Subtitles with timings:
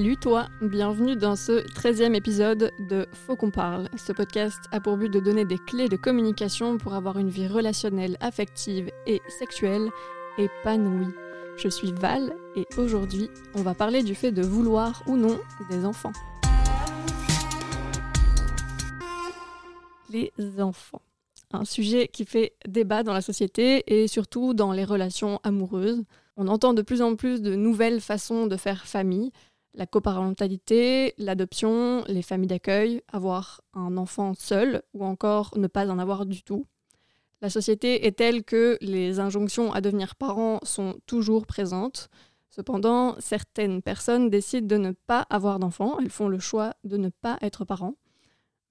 [0.00, 3.90] Salut toi, bienvenue dans ce 13e épisode de Faut qu'on parle.
[3.98, 7.46] Ce podcast a pour but de donner des clés de communication pour avoir une vie
[7.46, 9.90] relationnelle, affective et sexuelle
[10.38, 11.12] épanouie.
[11.58, 15.84] Je suis Val et aujourd'hui on va parler du fait de vouloir ou non des
[15.84, 16.12] enfants.
[20.08, 21.02] Les enfants.
[21.52, 26.02] Un sujet qui fait débat dans la société et surtout dans les relations amoureuses.
[26.38, 29.30] On entend de plus en plus de nouvelles façons de faire famille
[29.74, 35.98] la coparentalité, l'adoption, les familles d'accueil, avoir un enfant seul ou encore ne pas en
[35.98, 36.66] avoir du tout.
[37.40, 42.10] La société est telle que les injonctions à devenir parents sont toujours présentes.
[42.50, 47.08] Cependant, certaines personnes décident de ne pas avoir d'enfants, elles font le choix de ne
[47.08, 47.94] pas être parents.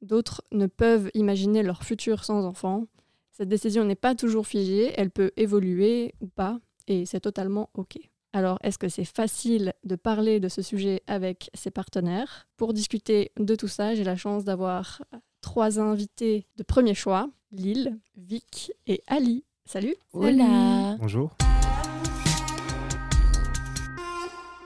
[0.02, 2.86] D'autres ne peuvent imaginer leur futur sans enfants.
[3.32, 7.98] Cette décision n'est pas toujours figée, elle peut évoluer ou pas, et c'est totalement OK.
[8.32, 12.48] Alors, est-ce que c'est facile de parler de ce sujet avec ses partenaires?
[12.58, 15.02] Pour discuter de tout ça, j'ai la chance d'avoir
[15.42, 19.46] trois invités de premier choix, Lille, Vic et Ali.
[19.66, 21.36] Salut Hola Bonjour.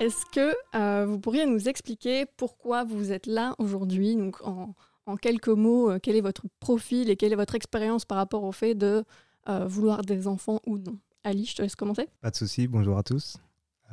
[0.01, 4.17] Est-ce que euh, vous pourriez nous expliquer pourquoi vous êtes là aujourd'hui?
[4.17, 4.73] Donc, en,
[5.05, 8.43] en, quelques mots, euh, quel est votre profil et quelle est votre expérience par rapport
[8.43, 9.05] au fait de
[9.47, 10.97] euh, vouloir des enfants ou non?
[11.23, 12.09] Ali, je te laisse commencer.
[12.19, 13.37] Pas de souci, bonjour à tous.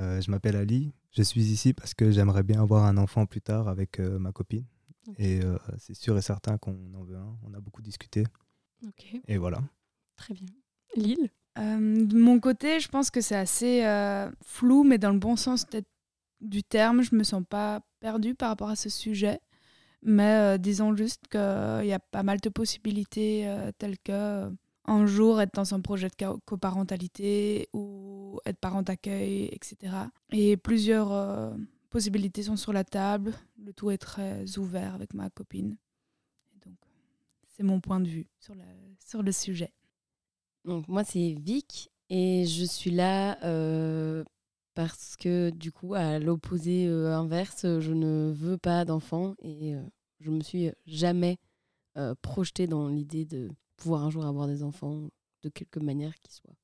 [0.01, 0.93] Euh, je m'appelle Ali.
[1.13, 4.33] Je suis ici parce que j'aimerais bien avoir un enfant plus tard avec euh, ma
[4.33, 4.65] copine.
[5.09, 5.37] Okay.
[5.37, 7.37] Et euh, c'est sûr et certain qu'on en veut un.
[7.45, 8.25] On a beaucoup discuté.
[8.87, 9.21] Ok.
[9.27, 9.61] Et voilà.
[10.17, 10.47] Très bien.
[10.97, 11.31] Lille?
[11.57, 13.83] De mon côté, je pense que c'est assez
[14.43, 15.67] flou, mais dans le bon sens
[16.41, 17.03] du terme.
[17.03, 19.41] Je me sens pas perdue par rapport à ce sujet.
[20.03, 21.39] Mais disons juste qu'il
[21.87, 24.51] y a pas mal de possibilités telles que
[24.87, 28.10] un jour être dans un projet de coparentalité ou
[28.45, 29.95] être parent d'accueil, etc.
[30.31, 31.55] Et plusieurs euh,
[31.91, 33.35] possibilités sont sur la table.
[33.59, 35.77] Le tout est très ouvert avec ma copine.
[36.65, 36.77] Donc,
[37.49, 38.63] c'est mon point de vue sur le,
[38.99, 39.73] sur le sujet.
[40.65, 44.25] Donc, moi, c'est Vic et je suis là euh,
[44.75, 49.75] parce que, du coup, à l'opposé euh, inverse, je ne veux pas d'enfant et
[50.21, 51.39] je me suis jamais
[52.23, 55.11] projetée dans l'idée de pouvoir un jour avoir des enfants
[55.43, 56.57] de quelque manière qu'ils soient.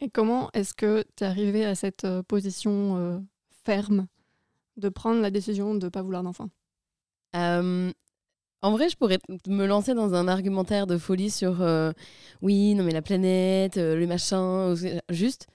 [0.00, 3.18] Et comment est-ce que tu es arrivé à cette euh, position euh,
[3.64, 4.06] ferme
[4.76, 6.50] de prendre la décision de ne pas vouloir d'enfants
[7.36, 7.92] euh,
[8.62, 11.92] En vrai, je pourrais me lancer dans un argumentaire de folie sur euh,
[12.42, 14.74] oui, non mais la planète, le machin,
[15.10, 15.46] juste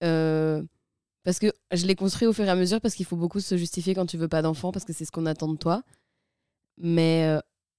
[0.00, 3.56] parce que je l'ai construit au fur et à mesure parce qu'il faut beaucoup se
[3.56, 5.82] justifier quand tu veux pas d'enfants parce que c'est ce qu'on attend de toi.
[6.78, 7.38] Mais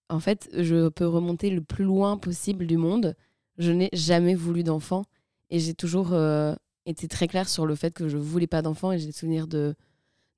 [0.09, 3.15] en fait, je peux remonter le plus loin possible du monde.
[3.57, 5.05] Je n'ai jamais voulu d'enfant
[5.51, 8.91] et j'ai toujours euh, été très claire sur le fait que je voulais pas d'enfant
[8.91, 9.75] et j'ai des souvenirs de,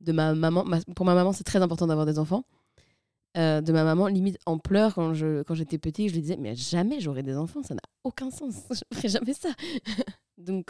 [0.01, 0.66] de ma maman.
[0.96, 2.44] pour ma maman, c'est très important d'avoir des enfants.
[3.38, 6.38] Euh, de ma maman, limite en pleurs quand je quand j'étais petite, je lui disais
[6.38, 9.50] mais jamais j'aurai des enfants, ça n'a aucun sens, je ferai jamais ça.
[10.38, 10.69] Donc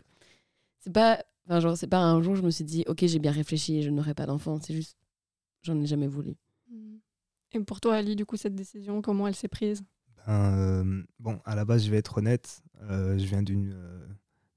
[0.80, 3.32] c'est pas, enfin genre c'est pas un jour je me suis dit ok j'ai bien
[3.34, 4.96] réfléchi et je n'aurai pas d'enfant, c'est juste
[5.64, 6.36] j'en ai jamais voulu.
[7.54, 9.84] Et pour toi, Ali, du coup, cette décision, comment elle s'est prise?
[10.26, 12.64] Ben, euh, Bon, à la base, je vais être honnête.
[12.90, 13.76] Euh, je viens d'une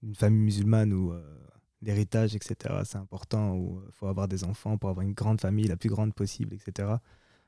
[0.05, 1.13] euh, famille musulmane où
[1.83, 5.67] l'héritage, etc., c'est important, où il faut avoir des enfants pour avoir une grande famille,
[5.67, 6.89] la plus grande possible, etc.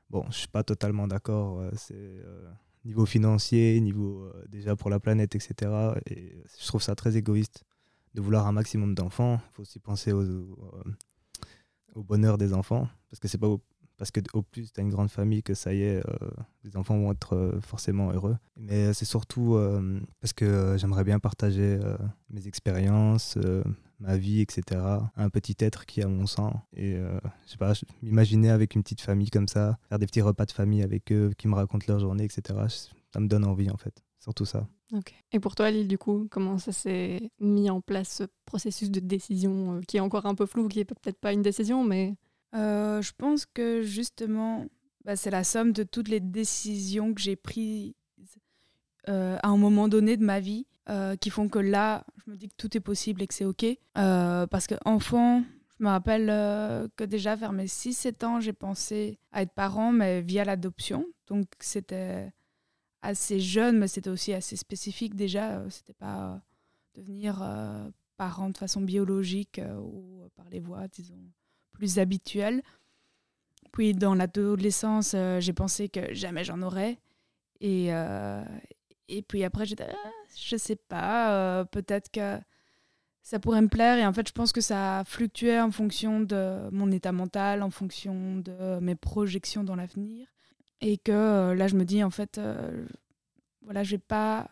[0.09, 1.63] Bon, je ne suis pas totalement d'accord.
[1.75, 2.23] c'est
[2.85, 5.71] niveau financier, niveau déjà pour la planète, etc.
[6.05, 7.65] Et je trouve ça très égoïste
[8.13, 9.39] de vouloir un maximum d'enfants.
[9.51, 10.25] Il faut aussi penser au,
[11.95, 13.53] bonheur des enfants, parce que c'est pas
[13.99, 16.29] au, parce qu'au plus tu as une grande famille que ça y est, euh,
[16.63, 18.37] les enfants vont être euh, forcément heureux.
[18.57, 21.79] Mais c'est surtout euh, parce que j'aimerais bien partager
[22.29, 23.37] mes expériences,
[23.99, 24.81] ma vie, etc.
[25.15, 26.61] un petit être qui a mon sang.
[26.73, 30.45] Et je sais pas, m'imaginer avec une petite famille comme ça, faire des petits repas
[30.45, 32.59] de famille avec eux, qui me racontent leur journée, etc.
[33.11, 34.67] Ça me donne envie en fait, surtout ça.
[34.93, 35.13] Ok.
[35.31, 38.99] Et pour toi, Lille, du coup, comment ça s'est mis en place ce processus de
[38.99, 42.15] décision qui est encore un peu flou, qui est peut-être pas une décision, mais
[42.55, 44.65] euh, je pense que justement,
[45.05, 47.93] bah, c'est la somme de toutes les décisions que j'ai prises
[49.07, 52.37] euh, à un moment donné de ma vie euh, qui font que là, je me
[52.37, 53.65] dis que tout est possible et que c'est OK.
[53.93, 55.43] parce qu'enfant,
[55.77, 56.27] je me rappelle
[56.95, 61.05] que déjà vers mes 6-7 ans, j'ai pensé à être parent, mais via l'adoption.
[61.27, 62.33] Donc c'était
[63.01, 65.63] assez jeune, mais c'était aussi assez spécifique déjà.
[65.69, 66.41] C'était pas
[66.95, 67.45] devenir
[68.17, 71.15] parent de façon biologique ou par les voies, disons
[71.79, 72.61] plus habituel.
[73.71, 76.99] Puis dans l'adolescence, euh, j'ai pensé que jamais j'en aurais.
[77.61, 78.43] Et, euh,
[79.07, 82.37] et puis après, j'étais, ah, je sais pas, euh, peut-être que
[83.23, 83.97] ça pourrait me plaire.
[83.97, 87.69] Et en fait, je pense que ça fluctuait en fonction de mon état mental, en
[87.69, 90.27] fonction de mes projections dans l'avenir.
[90.81, 92.39] Et que là, je me dis, en fait,
[93.61, 94.49] voilà, j'ai pas.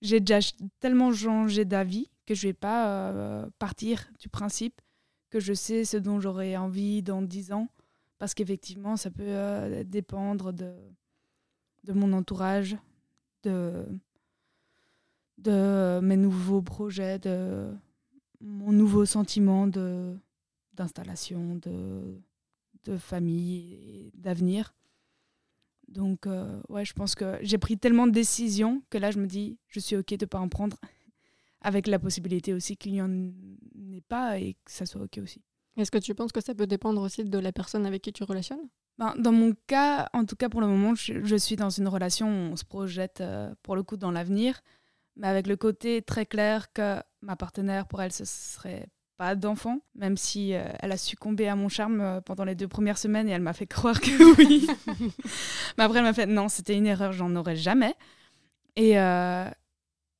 [0.00, 0.40] J'ai déjà
[0.80, 4.80] tellement changé d'avis que je vais pas partir du principe
[5.32, 7.68] que je sais ce dont j'aurais envie dans dix ans.
[8.18, 10.72] Parce qu'effectivement, ça peut dépendre de,
[11.84, 12.76] de mon entourage,
[13.42, 13.86] de,
[15.38, 17.72] de mes nouveaux projets, de
[18.40, 20.14] mon nouveau sentiment de
[20.74, 22.18] d'installation, de,
[22.84, 24.74] de famille et d'avenir.
[25.88, 29.26] Donc, euh, ouais, je pense que j'ai pris tellement de décisions que là, je me
[29.26, 30.78] dis, je suis OK de ne pas en prendre,
[31.62, 35.42] avec la possibilité aussi qu'il n'y en ait pas et que ça soit OK aussi.
[35.76, 38.24] Est-ce que tu penses que ça peut dépendre aussi de la personne avec qui tu
[38.24, 38.68] relationnes?
[38.98, 42.28] Ben, Dans mon cas, en tout cas pour le moment, je, suis dans une relation
[42.28, 44.60] où on se projette euh, pour le coup dans l'avenir
[45.16, 48.88] mais avec le côté très clair que ma partenaire, pour elle, ce serait
[49.18, 52.68] pas d'enfant, même si euh, elle a succombé à mon charme euh, pendant les deux
[52.68, 54.66] premières semaines et elle m'a fait croire que oui.
[55.78, 57.94] mais après, elle m'a fait non, c'était une erreur, j'en aurais jamais.
[58.76, 59.48] Et, euh,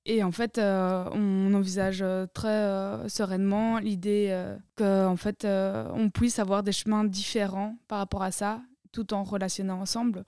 [0.05, 2.05] et en fait, on envisage
[2.35, 4.37] très sereinement l'idée
[4.77, 8.61] qu'en fait, on puisse avoir des chemins différents par rapport à ça,
[8.91, 10.25] tout en relationnant ensemble.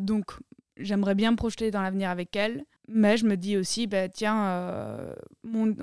[0.00, 0.32] donc,
[0.78, 4.46] j'aimerais bien me projeter dans l'avenir avec elle, mais je me dis aussi, bah, tiens,
[4.46, 5.14] euh,
[5.44, 5.74] mon,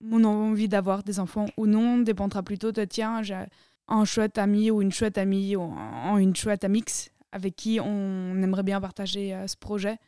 [0.00, 3.44] mon envie d'avoir des enfants ou non dépendra plutôt de, tiens, j'ai
[3.88, 5.72] un chouette ami ou une chouette amie ou
[6.18, 9.98] une chouette amix avec qui on aimerait bien partager euh, ce projet.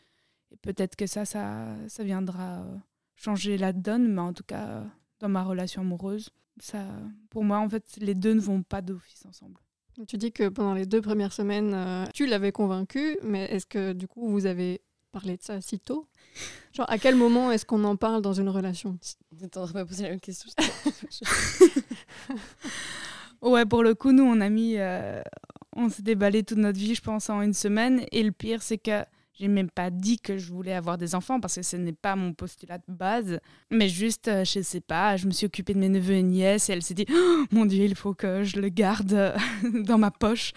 [0.52, 2.76] Et peut-être que ça, ça, ça viendra euh,
[3.16, 4.84] changer la donne, mais en tout cas,
[5.20, 6.30] dans ma relation amoureuse,
[6.60, 6.84] ça,
[7.30, 9.60] pour moi, en fait, les deux ne vont pas d'office ensemble.
[10.06, 13.92] Tu dis que pendant les deux premières semaines, euh, tu l'avais convaincu, mais est-ce que
[13.92, 14.80] du coup vous avez
[15.12, 16.08] parlé de ça si tôt?
[16.72, 18.98] Genre, à quel moment est-ce qu'on en parle dans une relation?
[19.02, 20.50] Tu en train de me poser la même question.
[23.42, 24.76] ouais, pour le coup, nous, on a mis.
[24.78, 25.22] Euh,
[25.76, 28.04] on s'est déballé toute notre vie, je pense, en une semaine.
[28.12, 29.04] Et le pire, c'est que
[29.40, 32.14] j'ai même pas dit que je voulais avoir des enfants parce que ce n'est pas
[32.14, 33.40] mon postulat de base.
[33.70, 36.22] Mais juste, je euh, je sais pas, je me suis occupée de mes neveux et
[36.22, 39.34] nièces et elle s'est dit oh, Mon Dieu, il faut que je le garde euh,
[39.84, 40.52] dans ma poche.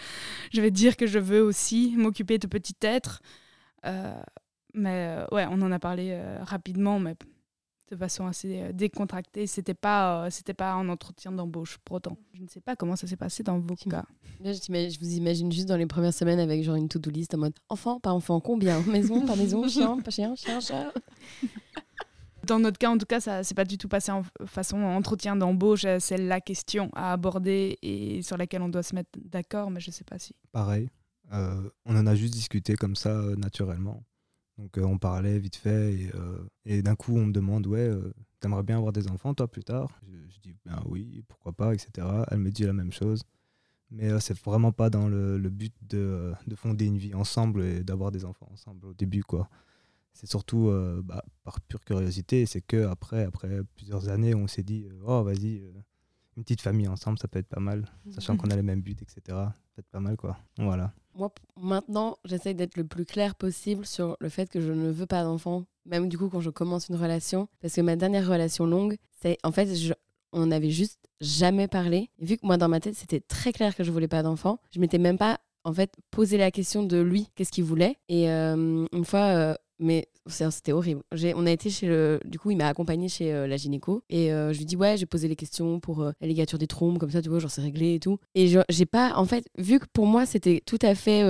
[0.52, 3.22] Je vais dire que je veux aussi m'occuper de petits êtres.
[3.86, 4.12] Euh,
[4.74, 7.14] mais ouais, on en a parlé rapidement, mais
[7.90, 9.46] de façon assez euh, décontractée.
[9.46, 12.16] C'était pas, euh, c'était pas un entretien d'embauche pour autant.
[12.32, 14.04] Je ne sais pas comment ça s'est passé dans vos cas.
[14.42, 17.54] je, vous imagine juste dans les premières semaines avec genre une to-do list en mode
[17.68, 18.80] enfant, pas enfant, combien?
[18.82, 20.92] Maison, pas maison, chien, pas chien, chien, chien.
[22.46, 25.34] Dans notre cas, en tout cas, ça s'est pas du tout passé en façon entretien
[25.34, 25.86] d'embauche.
[25.86, 29.80] Euh, c'est la question à aborder et sur laquelle on doit se mettre d'accord, mais
[29.80, 30.34] je sais pas si.
[30.52, 30.90] Pareil.
[31.32, 34.02] on en a juste discuté comme ça, naturellement.
[34.58, 37.88] Donc euh, on parlait vite fait et, euh, et d'un coup on me demande ouais
[37.88, 40.00] euh, t'aimerais bien avoir des enfants toi plus tard?
[40.08, 43.22] Je, dis ben oui pourquoi pas etc elle me dit la même chose.
[43.90, 47.84] Mais c'est vraiment pas dans le, le but de, de, fonder une vie ensemble et
[47.84, 49.48] d'avoir des enfants ensemble au début quoi.
[50.12, 50.72] C'est surtout
[51.04, 55.62] bah, par pure curiosité c'est que après après plusieurs années on s'est dit oh vas-y
[56.36, 58.96] une petite famille ensemble ça peut être pas mal sachant qu'on a les mêmes buts
[59.00, 63.34] etc ça peut être pas mal quoi voilà moi, maintenant, j'essaye d'être le plus clair
[63.36, 66.50] possible sur le fait que je ne veux pas d'enfant, même du coup quand je
[66.50, 67.48] commence une relation.
[67.60, 69.68] Parce que ma dernière relation longue, c'est en fait,
[70.32, 72.10] on n'avait juste jamais parlé.
[72.18, 74.58] Et vu que moi, dans ma tête, c'était très clair que je voulais pas d'enfant,
[74.72, 77.96] je m'étais même pas en fait posé la question de lui, qu'est-ce qu'il voulait.
[78.08, 81.02] Et euh, une fois, euh, mais c'était horrible.
[81.36, 82.18] On a été chez le.
[82.24, 84.02] Du coup, il m'a accompagné chez euh, la gynéco.
[84.08, 86.66] Et euh, je lui dis, ouais, j'ai posé les questions pour euh, la ligature des
[86.66, 88.18] trompes, comme ça, tu vois, genre c'est réglé et tout.
[88.34, 89.12] Et j'ai pas.
[89.16, 91.22] En fait, vu que pour moi, c'était tout à fait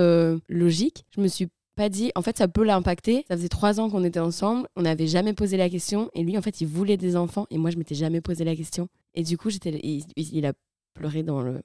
[0.49, 3.25] logique, je me suis pas dit, en fait, ça peut l'impacter.
[3.27, 6.09] Ça faisait trois ans qu'on était ensemble, on n'avait jamais posé la question.
[6.13, 7.47] Et lui, en fait, il voulait des enfants.
[7.51, 8.87] Et moi, je m'étais jamais posé la question.
[9.13, 10.53] Et du coup, j'étais, il, a
[10.95, 11.61] pleuré dans, le,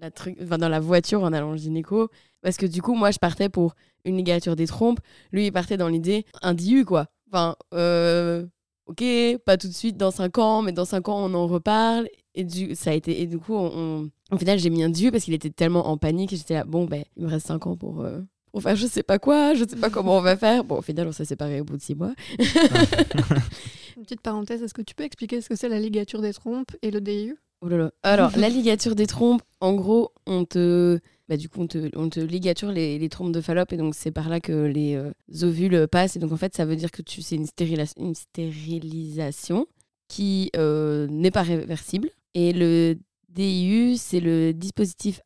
[0.00, 2.08] la, truc, enfin, dans la voiture en allant au gynéco.
[2.40, 5.00] Parce que du coup, moi, je partais pour une ligature des trompes.
[5.32, 7.06] Lui, il partait dans l'idée un DIU, quoi.
[7.30, 8.46] Enfin, euh,
[8.86, 9.04] ok,
[9.44, 12.08] pas tout de suite dans 5 ans, mais dans 5 ans, on en reparle.
[12.34, 15.10] Et du, ça a été, et du coup, on, au final, j'ai mis un DIU
[15.10, 16.32] parce qu'il était tellement en panique.
[16.32, 18.20] Et j'étais là, bon, ben, il me reste 5 ans pour, euh,
[18.52, 20.62] pour faire je sais pas quoi, je sais pas comment on va faire.
[20.64, 22.14] Bon, au final, on s'est séparés au bout de 6 mois.
[23.96, 26.70] Une petite parenthèse, est-ce que tu peux expliquer ce que c'est la ligature des trompes
[26.82, 27.90] et le DIU Oh là là.
[28.02, 32.08] Alors, la ligature des trompes, en gros, on te bah, du coup, on te, on
[32.08, 35.12] te ligature les, trompes de Fallope et donc c'est par là que les euh,
[35.42, 36.16] ovules passent.
[36.16, 37.46] Et donc, en fait, ça veut dire que tu c'est une,
[37.98, 39.66] une stérilisation
[40.08, 42.10] qui euh, n'est pas réversible.
[42.34, 42.96] Et le
[43.28, 45.20] DIU, c'est le dispositif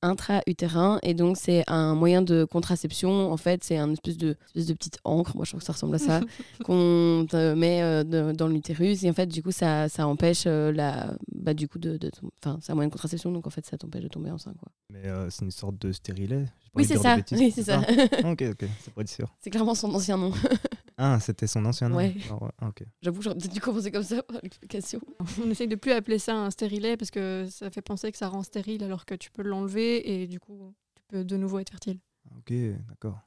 [0.00, 3.30] intra-utérin et donc c'est un moyen de contraception.
[3.30, 5.72] En fait, c'est un espèce de, espèce de petite encre, moi je trouve que ça
[5.72, 6.20] ressemble à ça,
[6.64, 11.14] qu'on met euh, dans l'utérus et en fait, du coup, ça, ça empêche euh, la.
[11.34, 11.98] Bah, du coup, de.
[12.42, 14.56] Enfin, c'est un moyen de contraception donc en fait, ça t'empêche de tomber enceinte.
[14.58, 14.72] Quoi.
[14.90, 17.18] Mais euh, c'est une sorte de stérilet Oui, c'est ça.
[17.32, 17.80] Oui, c'est ça.
[18.24, 19.28] ok, ok, c'est pas sûr.
[19.40, 20.32] C'est clairement son ancien nom.
[21.04, 22.14] Ah, c'était son ancien nom Ouais.
[22.60, 22.70] Ah.
[23.00, 25.00] J'avoue, j'aurais peut-être dû commencer comme ça par l'explication.
[25.44, 28.28] On essaye de plus appeler ça un stérilet parce que ça fait penser que ça
[28.28, 31.70] rend stérile alors que tu peux l'enlever et du coup, tu peux de nouveau être
[31.70, 31.98] fertile.
[32.36, 32.52] Ok,
[32.88, 33.18] d'accord.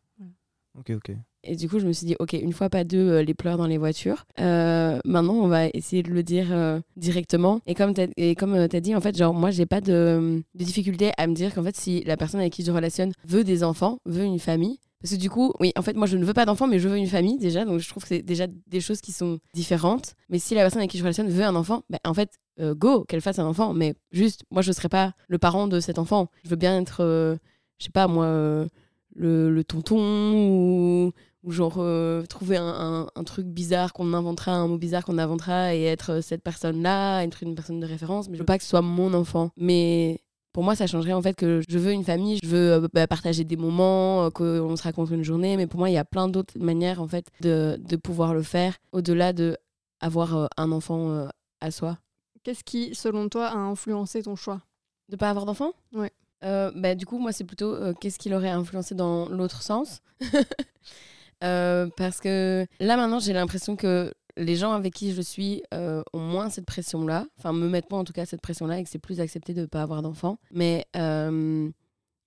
[0.77, 1.11] Ok, ok.
[1.43, 3.57] Et du coup, je me suis dit, ok, une fois pas deux, euh, les pleurs
[3.57, 4.25] dans les voitures.
[4.39, 7.61] Euh, maintenant, on va essayer de le dire euh, directement.
[7.67, 11.27] Et comme tu as, dit, en fait, genre, moi, j'ai pas de, de difficulté à
[11.27, 14.23] me dire qu'en fait, si la personne avec qui je relationne veut des enfants, veut
[14.23, 16.67] une famille, parce que du coup, oui, en fait, moi, je ne veux pas d'enfant,
[16.67, 17.65] mais je veux une famille déjà.
[17.65, 20.15] Donc, je trouve que c'est déjà des choses qui sont différentes.
[20.29, 22.73] Mais si la personne avec qui je relationne veut un enfant, ben, en fait, euh,
[22.73, 23.73] go, qu'elle fasse un enfant.
[23.73, 26.31] Mais juste, moi, je ne serai pas le parent de cet enfant.
[26.43, 27.35] Je veux bien être, euh,
[27.77, 28.67] je sais pas, moi, euh,
[29.15, 31.11] le, tonton ou,
[31.51, 31.83] genre
[32.27, 36.41] trouver un, un, truc bizarre qu'on inventera, un mot bizarre qu'on inventera et être cette
[36.41, 38.27] personne-là, être une personne de référence.
[38.27, 39.51] Mais je veux pas que ce soit mon enfant.
[39.55, 40.19] Mais
[40.55, 43.07] pour moi, ça changerait en fait que je veux une famille, je veux euh, bah,
[43.07, 45.57] partager des moments, euh, qu'on se raconte une journée.
[45.57, 48.41] Mais pour moi, il y a plein d'autres manières en fait de, de pouvoir le
[48.41, 49.57] faire au-delà de
[49.99, 51.27] avoir euh, un enfant
[51.59, 51.97] à soi.
[52.43, 54.61] Qu'est-ce qui, selon toi, a influencé ton choix?
[55.09, 55.73] De pas avoir d'enfant?
[55.91, 56.13] Ouais.
[56.41, 59.99] bah, du coup, moi, c'est plutôt qu'est-ce qui l'aurait influencé dans l'autre sens?
[61.41, 66.19] parce que là, maintenant, j'ai l'impression que les gens avec qui je suis euh, ont
[66.19, 68.99] moins cette pression-là, enfin me mettent moins en tout cas cette pression-là et que c'est
[68.99, 70.39] plus accepté de ne pas avoir d'enfants.
[70.51, 71.69] Mais euh,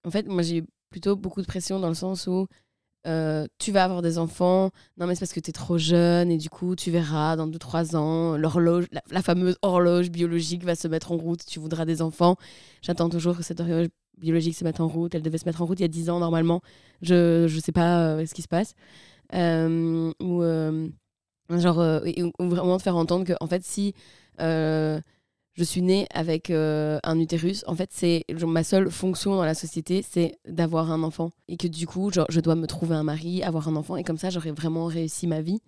[0.04, 2.46] en fait, moi j'ai plutôt beaucoup de pression dans le sens où
[3.06, 6.30] euh, tu vas avoir des enfants, non mais c'est parce que tu es trop jeune
[6.30, 10.88] et du coup tu verras dans 2-3 ans, l'horloge, la, fameuse horloge biologique va se
[10.88, 12.36] mettre en route, tu voudras des enfants.
[12.82, 13.88] J'attends toujours que cette horloge
[14.18, 16.10] biologique se mette en route, elle devait se mettre en route il y a 10
[16.10, 16.60] ans normalement,
[17.02, 18.74] je ne sais pas ce qui se passe.
[19.32, 20.42] ou
[21.50, 22.00] Genre, euh,
[22.38, 23.94] vraiment te faire entendre que, en fait, si
[24.40, 25.00] euh,
[25.54, 29.54] je suis née avec euh, un utérus, en fait, c'est ma seule fonction dans la
[29.54, 31.30] société, c'est d'avoir un enfant.
[31.48, 34.04] Et que du coup, genre, je dois me trouver un mari, avoir un enfant, et
[34.04, 35.60] comme ça, j'aurais vraiment réussi ma vie.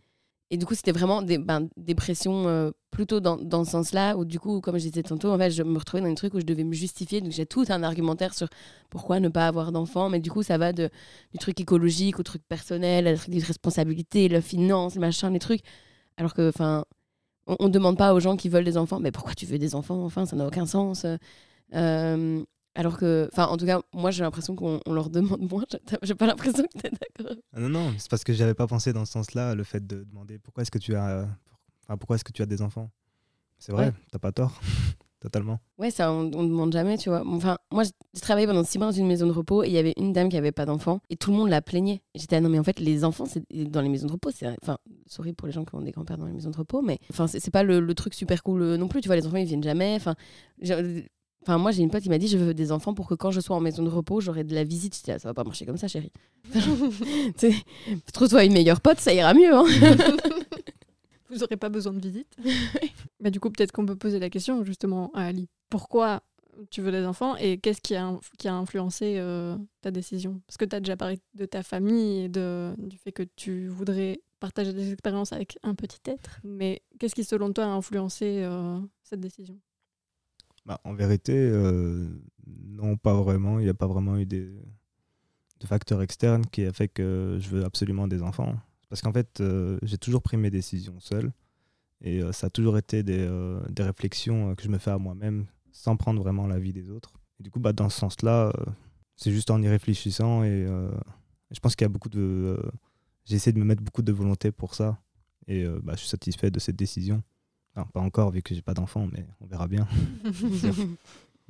[0.52, 4.24] Et du coup, c'était vraiment des, ben, des pressions euh, plutôt dans, ce sens-là, où
[4.24, 6.40] du coup, comme je disais tantôt, en fait, je me retrouvais dans un truc où
[6.40, 7.20] je devais me justifier.
[7.20, 8.48] Donc, j'ai tout un argumentaire sur
[8.90, 10.08] pourquoi ne pas avoir d'enfant.
[10.08, 10.90] Mais du coup, ça va de,
[11.32, 15.38] du truc écologique au truc personnel, à truc de responsabilité, la finance, le machin, les
[15.38, 15.62] trucs.
[16.16, 16.84] Alors que, enfin,
[17.46, 19.74] on ne demande pas aux gens qui veulent des enfants, mais pourquoi tu veux des
[19.76, 20.04] enfants?
[20.04, 21.06] Enfin, ça n'a aucun sens.
[21.74, 25.64] Euh, alors que, enfin, en tout cas, moi, j'ai l'impression qu'on leur demande moins.
[26.02, 27.36] J'ai pas l'impression que tu es d'accord.
[27.52, 30.04] Ah non, non, c'est parce que j'avais pas pensé dans ce sens-là, le fait de
[30.04, 31.26] demander pourquoi est-ce que tu as,
[31.84, 32.90] enfin, pourquoi est-ce que tu as des enfants?
[33.58, 34.60] C'est vrai, t'as pas tort.
[35.20, 35.60] Totalement.
[35.76, 37.22] Ouais, ça, on, ne demande jamais, tu vois.
[37.26, 39.76] Enfin, moi, j'ai travaillé pendant six mois dans une maison de repos et il y
[39.76, 42.00] avait une dame qui avait pas d'enfants et tout le monde la plaignait.
[42.14, 44.30] J'étais, ah non, mais en fait, les enfants, c'est dans les maisons de repos.
[44.30, 46.80] C'est, enfin, sorry pour les gens qui ont des grands-pères dans les maisons de repos,
[46.80, 49.16] mais enfin, c'est, pas le, truc super cool euh, non plus, tu vois.
[49.16, 49.94] Les enfants, ils viennent jamais.
[49.94, 50.14] Enfin,
[51.42, 53.30] Enfin, moi, j'ai une pote qui m'a dit Je veux des enfants pour que quand
[53.30, 54.96] je sois en maison de repos, j'aurai de la visite.
[54.96, 56.12] Je dis, ah, Ça va pas marcher comme ça, chérie.
[58.12, 59.54] Trouve-toi une meilleure pote, ça ira mieux.
[59.54, 59.64] Hein.
[61.30, 62.36] Vous n'aurez pas besoin de visite.
[63.20, 65.48] bah, du coup, peut-être qu'on peut poser la question justement à Ali.
[65.70, 66.22] Pourquoi
[66.70, 70.42] tu veux des enfants et qu'est-ce qui a, qui a influencé euh, ta décision?
[70.46, 73.68] Parce que tu as déjà parlé de ta famille et de, du fait que tu
[73.68, 76.40] voudrais partager des expériences avec un petit être.
[76.42, 79.58] Mais qu'est-ce qui, selon toi, a influencé euh, cette décision?
[80.66, 82.08] Bah, En vérité, euh,
[82.46, 83.58] non, pas vraiment.
[83.58, 84.46] Il n'y a pas vraiment eu des,
[85.60, 88.54] de facteurs externes qui a fait que je veux absolument des enfants.
[88.88, 91.32] Parce qu'en fait, euh, j'ai toujours pris mes décisions seul.
[92.02, 93.28] Et euh, ça a toujours été des,
[93.78, 97.12] réflexions que je me fais à moi-même sans prendre vraiment l'avis des autres.
[97.38, 98.52] Et du coup, bah, dans ce sens-là,
[99.16, 100.42] c'est juste en y réfléchissant.
[100.44, 100.66] Et
[101.50, 102.58] je pense qu'il y a beaucoup de.
[103.24, 105.00] j'ai essayé de me mettre beaucoup de volonté pour ça.
[105.46, 107.22] Et bah, je suis satisfait de cette décision.
[107.80, 109.86] Enfin, pas encore, vu que j'ai pas d'enfant, mais on verra bien.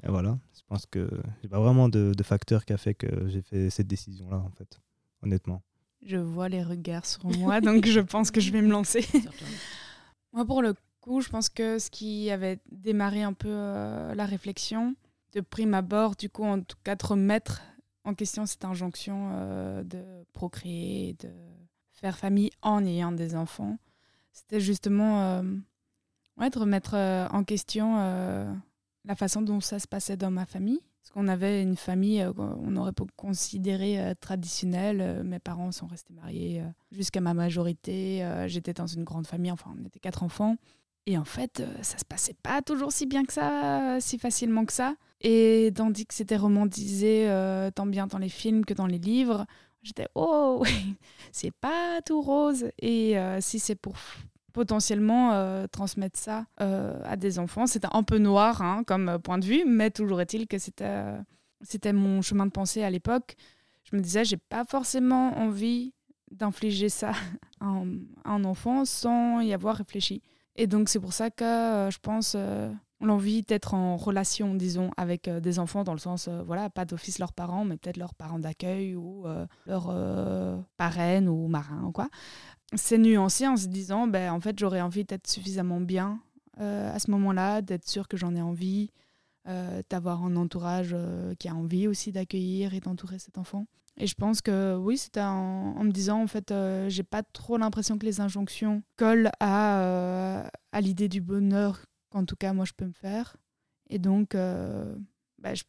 [0.02, 1.10] et voilà, je pense que
[1.42, 4.50] j'ai pas vraiment de, de facteur qui a fait que j'ai fait cette décision-là, en
[4.50, 4.80] fait,
[5.22, 5.62] honnêtement.
[6.02, 9.06] Je vois les regards sur moi, donc je pense que je vais me lancer.
[10.32, 14.26] moi, pour le coup, je pense que ce qui avait démarré un peu euh, la
[14.26, 14.94] réflexion,
[15.32, 17.62] de prime abord, du coup, en tout cas, de remettre
[18.04, 21.28] en question cette injonction euh, de procréer, de
[21.92, 23.78] faire famille en ayant des enfants,
[24.32, 25.42] c'était justement euh,
[26.48, 27.96] de remettre en question
[29.04, 32.32] la façon dont ça se passait dans ma famille parce qu'on avait une famille, euh,
[32.36, 32.92] on aurait
[33.98, 35.00] euh, traditionnelle.
[35.00, 38.26] Euh, mes parents sont restés mariés jusqu'à ma majorité.
[38.46, 40.56] J'étais dans une grande famille, enfin, on était quatre enfants.
[41.06, 44.64] Et en fait, euh, ça se passait pas toujours si bien que ça, si facilement
[44.64, 44.94] que ça.
[45.22, 49.46] Et tandis que c'était romantisé euh, tant bien dans les films que dans les livres,
[49.82, 50.62] j'étais oh,
[51.32, 52.66] c'est pas tout rose.
[52.80, 53.96] Et euh, si c'est pour
[54.52, 59.64] potentiellement transmettre ça à des enfants, c'était un peu noir hein, comme point de vue,
[59.66, 63.36] mais toujours est-il que c'était mon chemin de pensée à l'époque.
[63.90, 65.92] Je me disais, j'ai pas forcément envie
[66.30, 67.12] d'infliger ça
[67.60, 67.82] à
[68.24, 70.22] un, enfant sans y avoir réfléchi.
[70.56, 74.90] Et donc c'est pour ça que euh, je pense euh, l'envie d'être en relation, disons,
[74.96, 78.14] avec euh, des enfants dans le sens, voilà, pas d'office leurs parents, mais peut-être leurs
[78.14, 79.24] parents d'accueil ou
[79.66, 79.94] leurs
[80.76, 82.08] parraines ou marins quoi.
[82.74, 86.20] C'est nuancé en se disant, ben, en fait, j'aurais envie d'être suffisamment bien
[86.58, 88.90] à ce moment-là, d'être sûr que j'en ai envie,
[89.88, 90.94] d'avoir un entourage
[91.38, 93.66] qui a envie aussi d'accueillir et d'entourer cet enfant.
[93.96, 97.58] Et je pense que oui, c'était en, me disant, en fait, euh, j'ai pas trop
[97.58, 102.64] l'impression que les injonctions collent à, euh, à l'idée du bonheur qu'en tout cas moi
[102.64, 103.36] je peux me faire.
[103.90, 104.96] Et donc, euh,
[105.38, 105.64] bah, je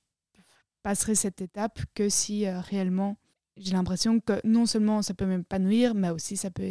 [0.82, 3.18] passerai cette étape que si réellement
[3.58, 6.64] j'ai l'impression que non seulement ça peut m'épanouir, mais aussi ça peut,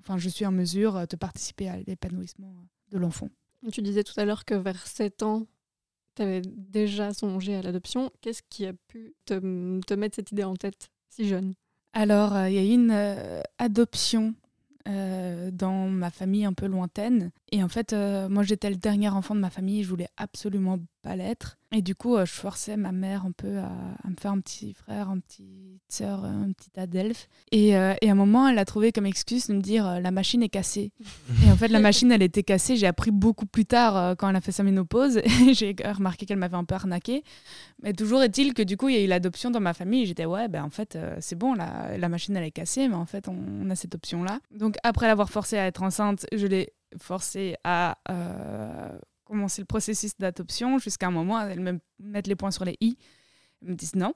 [0.00, 2.54] enfin, je suis en mesure de participer à l'épanouissement
[2.90, 3.28] de l'enfant.
[3.70, 5.46] Tu disais tout à l'heure que vers 7 ans,
[6.14, 8.10] tu avais déjà songé à l'adoption.
[8.20, 11.54] Qu'est-ce qui a pu te, te, mettre cette idée en tête si jeune?
[11.92, 14.34] Alors, euh, il y a eu une euh, adoption
[14.88, 17.30] euh, dans ma famille un peu lointaine.
[17.52, 17.94] Et en fait,
[18.28, 21.58] moi, j'étais le dernier enfant de ma famille je voulais absolument pas l'être.
[21.74, 23.70] Et du coup, euh, je forçais ma mère un peu à,
[24.08, 25.46] me faire un petit frère, une petite
[25.88, 27.28] sœur, un petit Adelph.
[27.50, 30.00] Et, euh, et, à un moment, elle a trouvé comme excuse de me dire euh,
[30.00, 30.92] la machine est cassée.
[31.46, 32.76] et en fait, la machine, elle était cassée.
[32.76, 35.20] J'ai appris beaucoup plus tard quand elle a fait sa ménopause.
[35.52, 37.24] J'ai remarqué qu'elle m'avait un peu arnaqué.
[37.82, 40.06] Mais toujours est-il que du coup, il y a eu l'adoption dans ma famille.
[40.06, 43.06] J'étais ouais, ben en fait, c'est bon, la, la, machine, elle est cassée, mais en
[43.06, 44.40] fait, on, on a cette option-là.
[44.54, 47.98] Donc après l'avoir forcée à être enceinte, je l'ai forcée à
[49.24, 52.96] commencer le processus d'adoption jusqu'à un moment, elles me mettent les points sur les i.
[53.62, 54.14] Elles me disent non.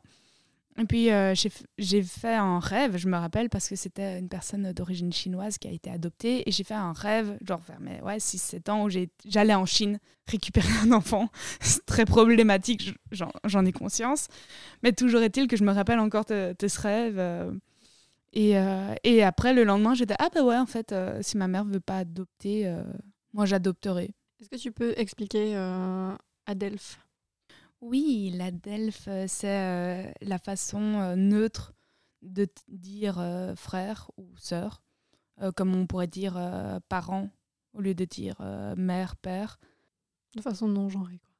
[0.78, 1.34] Et puis euh,
[1.78, 5.68] j'ai fait un rêve, je me rappelle, parce que c'était une personne d'origine chinoise qui
[5.68, 6.46] a été adoptée.
[6.46, 8.90] Et j'ai fait un rêve, genre vers ouais, 6-7 ans, où
[9.24, 9.98] j'allais en Chine
[10.28, 11.30] récupérer un enfant.
[11.60, 14.28] C'est très problématique, j'en ai conscience.
[14.82, 17.18] Mais toujours est-il que je me rappelle encore de, ce rêve.
[17.18, 17.52] Euh,
[18.36, 21.64] et, euh, et, après, le lendemain, j'étais Ah, bah ouais, en fait, si ma mère
[21.64, 22.72] veut pas adopter,
[23.32, 24.14] moi j'adopterai.
[24.40, 27.00] Est-ce que tu peux expliquer euh, Adelph
[27.80, 31.72] Oui, l'Adelph, euh, c'est euh, la façon euh, neutre
[32.22, 33.22] de dire
[33.56, 34.82] frère ou sœur,
[35.54, 36.40] comme on pourrait dire
[36.88, 37.30] parent
[37.72, 38.40] au lieu de dire
[38.76, 39.60] mère, père.
[40.34, 41.30] De façon non genrée, quoi.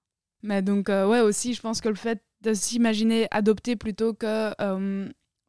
[0.43, 4.53] Mais donc, ouais, aussi, je pense que le fait de s'imaginer adopter plutôt que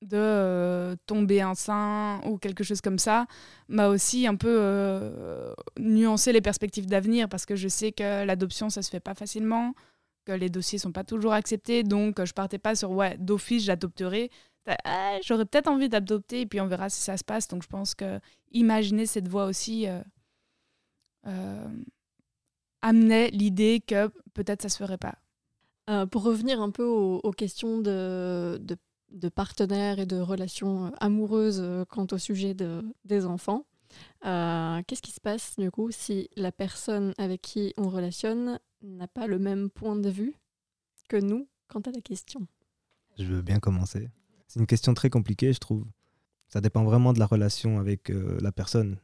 [0.01, 3.25] de euh, tomber enceinte ou quelque chose comme ça
[3.67, 8.69] m'a aussi un peu euh, nuancé les perspectives d'avenir parce que je sais que l'adoption
[8.69, 9.73] ça se fait pas facilement
[10.25, 11.83] que les dossiers sont pas toujours acceptés.
[11.83, 14.29] Donc je partais pas sur ouais d'office j'adopterai.
[14.83, 17.47] Ah, j'aurais peut-être envie d'adopter et puis on verra si ça se passe.
[17.47, 18.19] Donc je pense que
[18.51, 19.87] imaginer cette voie aussi
[21.25, 21.67] euh,
[22.81, 25.15] amenait l'idée que peut-être ça se ferait pas.
[26.11, 28.59] Pour revenir un peu aux, questions de
[29.11, 33.65] de partenaires et de relations euh, amoureuses euh, quant au sujet de, des enfants.
[34.25, 39.07] Euh, qu'est-ce qui se passe du coup si la personne avec qui on relationne n'a
[39.07, 40.35] pas le même point de vue
[41.07, 42.47] que nous quant à la question?
[43.17, 44.09] Je veux bien commencer.
[44.47, 45.85] C'est une question très compliquée, je trouve.
[46.47, 48.97] Ça dépend vraiment de la relation avec la personne.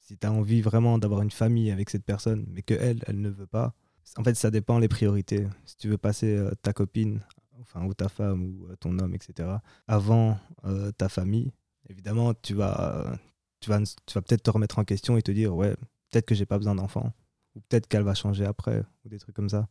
[0.00, 3.20] Si tu as envie vraiment d'avoir une famille avec cette personne, mais que elle, elle
[3.20, 3.74] ne veut pas,
[4.16, 5.46] en fait, ça dépend les priorités.
[5.66, 7.20] Si tu veux passer ta copine
[7.68, 9.48] enfin, ou ta femme ou euh, ton homme, etc.,
[9.86, 11.52] avant euh, ta famille,
[11.88, 13.18] évidemment, tu vas,
[13.60, 15.74] tu vas, tu vas peut-être te remettre en question et te dire, ouais,
[16.10, 17.12] peut-être que j'ai pas besoin d'enfant,
[17.54, 19.68] ou peut-être qu'elle va changer après, ou des trucs comme ça.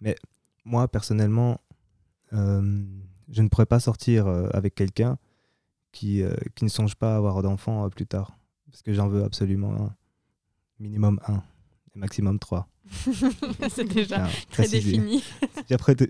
[0.00, 0.16] Mais
[0.64, 1.60] moi, personnellement,
[2.32, 2.84] euh,
[3.28, 5.18] je ne pourrais pas sortir avec quelqu'un
[5.92, 6.22] qui,
[6.54, 8.36] qui ne songe pas à avoir d'enfant plus tard,
[8.70, 9.94] parce que j'en veux absolument un,
[10.78, 11.42] minimum un,
[11.94, 12.68] et maximum trois.
[13.70, 15.22] c'est déjà très défini.
[15.68, 16.08] C'est très, très,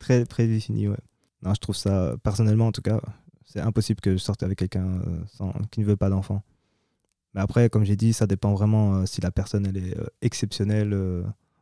[0.00, 0.98] très prédéfini, ouais.
[1.42, 3.00] Non, je trouve ça, personnellement en tout cas,
[3.44, 6.42] c'est impossible que je sorte avec quelqu'un euh, qui ne veut pas d'enfant.
[7.34, 10.06] Mais après, comme j'ai dit, ça dépend vraiment euh, si la personne elle est euh,
[10.20, 10.92] exceptionnelle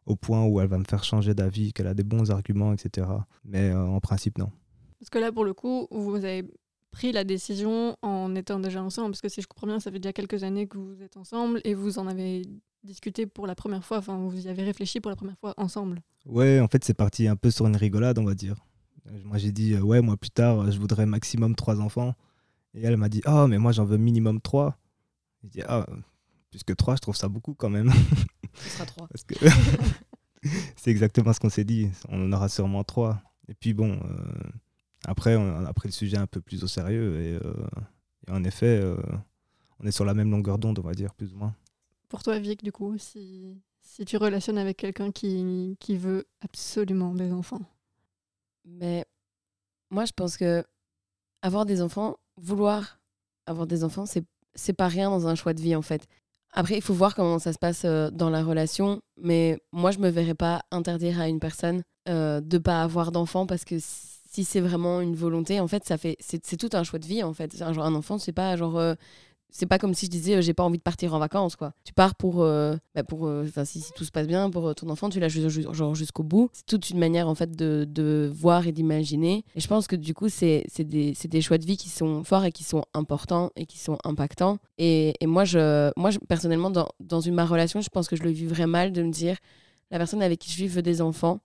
[0.07, 3.07] au point où elle va me faire changer d'avis, qu'elle a des bons arguments, etc.
[3.45, 4.51] Mais en principe, non.
[4.99, 6.45] Parce que là, pour le coup, vous avez
[6.91, 9.99] pris la décision en étant déjà ensemble, parce que si je comprends bien, ça fait
[9.99, 12.43] déjà quelques années que vous êtes ensemble et vous en avez
[12.85, 16.01] discuté pour la première fois, enfin vous y avez réfléchi pour la première fois ensemble.
[16.27, 18.57] Ouais, en fait c'est parti un peu sur une rigolade, on va dire.
[19.25, 22.15] Moi j'ai dit, euh, ouais, moi plus tard, je voudrais maximum trois enfants.
[22.75, 24.79] Et elle m'a dit, oh, mais moi j'en veux minimum trois.
[25.43, 25.87] J'ai dit, ah,
[26.51, 27.91] plus que 3, je trouve ça beaucoup quand même.
[28.55, 29.09] Ce sera 3.
[29.13, 29.35] Parce que
[30.77, 31.91] c'est exactement ce qu'on s'est dit.
[32.09, 33.23] On en aura sûrement 3.
[33.49, 34.51] Et puis bon, euh,
[35.05, 37.21] après, on a pris le sujet un peu plus au sérieux.
[37.21, 37.67] Et, euh,
[38.27, 38.97] et en effet, euh,
[39.81, 41.55] on est sur la même longueur d'onde, on va dire, plus ou moins.
[42.09, 47.15] Pour toi, Vic, du coup, si, si tu relationnes avec quelqu'un qui, qui veut absolument
[47.15, 47.61] des enfants?
[48.65, 49.05] Mais
[49.91, 50.65] moi, je pense que
[51.43, 52.99] avoir des enfants, vouloir
[53.47, 56.07] avoir des enfants, c'est pas rien dans un choix de vie en fait.
[56.53, 59.99] Après, il faut voir comment ça se passe euh, dans la relation, mais moi, je
[59.99, 64.45] me verrais pas interdire à une personne euh, de pas avoir d'enfants parce que si
[64.45, 67.23] c'est vraiment une volonté, en fait, ça fait c'est c'est tout un choix de vie
[67.23, 67.61] en fait.
[67.63, 68.95] Un, genre, un enfant, c'est pas genre euh,
[69.51, 71.73] c'est pas comme si je disais euh, j'ai pas envie de partir en vacances quoi.
[71.85, 74.89] Tu pars pour euh, bah, pour euh, si, tout se passe bien pour euh, ton
[74.91, 76.51] enfant, tu l'as genre jusqu'au bout.
[76.53, 79.45] C'est toute une manière en fait de, de voir et d'imaginer.
[79.55, 82.45] Et je pense que du coup c'est des, des choix de vie qui sont forts
[82.45, 84.59] et qui sont importants et qui sont impactants.
[84.77, 88.23] Et, et moi je moi personnellement dans dans une ma relation, je pense que je
[88.23, 89.37] le vivrais mal de me dire
[89.91, 91.41] la personne avec qui je vis veut des enfants,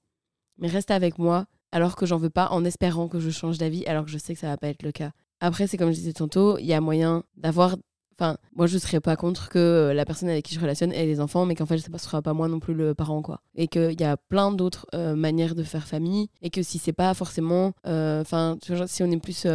[0.58, 3.86] mais reste avec moi alors que j'en veux pas en espérant que je change d'avis
[3.86, 5.12] alors que je sais que ça va pas être le cas.
[5.40, 7.76] Après, c'est comme je disais tantôt, il y a moyen d'avoir
[8.20, 11.06] Enfin, moi, je serais pas contre que euh, la personne avec qui je relationne ait
[11.06, 13.42] des enfants, mais qu'en fait, ce sera pas moi non plus le parent, quoi.
[13.56, 16.94] Et qu'il y a plein d'autres euh, manières de faire famille, et que si c'est
[16.94, 17.74] pas forcément.
[17.88, 19.48] euh, Enfin, si on est plus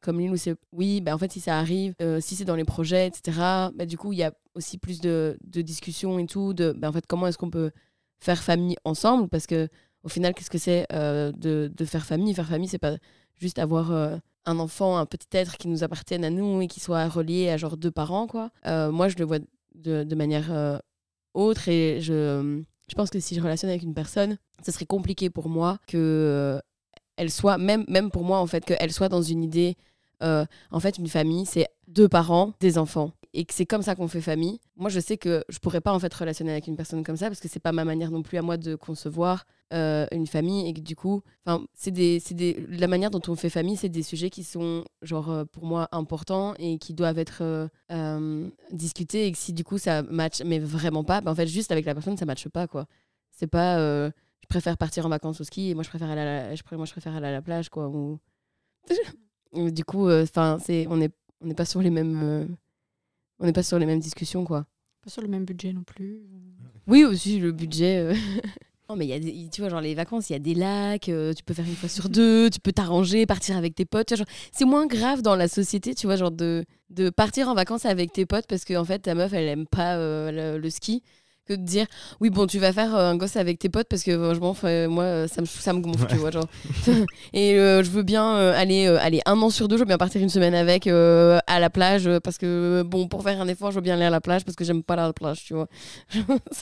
[0.00, 0.54] comme l'île où c'est.
[0.72, 3.96] Oui, bah, en fait, si ça arrive, si c'est dans les projets, etc., bah, du
[3.96, 6.72] coup, il y a aussi plus de, de discussions et tout, de.
[6.76, 7.70] Bah, en fait, comment est-ce qu'on peut
[8.20, 9.28] faire famille ensemble?
[9.28, 9.68] Parce que,
[10.04, 12.34] au final, qu'est-ce que c'est de, de faire famille?
[12.34, 12.96] Faire famille, c'est pas
[13.40, 14.18] juste avoir.
[14.46, 17.56] Un enfant, un petit être qui nous appartienne à nous et qui soit relié à
[17.56, 18.50] genre deux parents, quoi.
[18.66, 19.38] Euh, moi, je le vois
[19.74, 20.78] de, de manière euh,
[21.34, 25.30] autre et je, je pense que si je relationne avec une personne, ce serait compliqué
[25.30, 26.60] pour moi que euh,
[27.16, 29.76] elle soit, même, même pour moi, en fait, qu'elle soit dans une idée.
[30.20, 33.12] en fait, une famille, c'est deux parents, des enfants.
[33.34, 34.60] Et que c'est comme ça qu'on fait famille.
[34.76, 37.28] Moi, je sais que je pourrais pas en fait relationner avec une personne comme ça
[37.28, 40.68] parce que c'est pas ma manière non plus à moi de concevoir euh, une famille
[40.68, 43.88] et que du coup, enfin, c'est des, des, la manière dont on fait famille, c'est
[43.88, 49.26] des sujets qui sont genre euh, pour moi importants et qui doivent être euh, discutés
[49.26, 51.86] et que si du coup ça match, mais vraiment pas, bah, en fait juste avec
[51.86, 52.86] la personne ça matche pas quoi.
[53.30, 56.24] C'est pas, je préfère partir en vacances au ski et moi je préfère aller à
[56.24, 57.88] la, je, moi je préfère à la plage quoi.
[57.88, 58.18] Ou...
[59.70, 62.56] Du coup, enfin c'est, on est, on n'est pas sur les mêmes,
[63.42, 64.64] on n'est pas sur les mêmes discussions quoi.
[65.04, 66.20] Pas sur le même budget non plus.
[66.86, 67.98] Oui, aussi le budget.
[67.98, 68.14] euh.
[68.88, 70.54] Non, mais il y a des- tu vois, genre les vacances, il y a des
[70.54, 73.86] lacs, euh, tu peux faire une fois sur deux, tu peux t'arranger, partir avec tes
[73.86, 74.12] potes.
[74.50, 78.12] C'est moins grave dans la société, tu vois, genre de, de partir en vacances avec
[78.12, 81.02] tes potes parce que en fait ta meuf elle aime pas euh, le, le ski
[81.44, 81.86] que de dire
[82.20, 84.86] oui bon tu vas faire euh, un gosse avec tes potes parce que franchement enfin,
[84.88, 86.46] moi euh, ça me ça me gonfle tu vois genre.
[87.32, 89.86] Et euh, je veux bien euh, aller euh, aller un an sur deux je veux
[89.86, 93.40] bien partir une semaine avec euh, à la plage euh, parce que bon pour faire
[93.40, 95.44] un effort je veux bien aller à la plage parce que j'aime pas la plage
[95.44, 95.66] tu vois.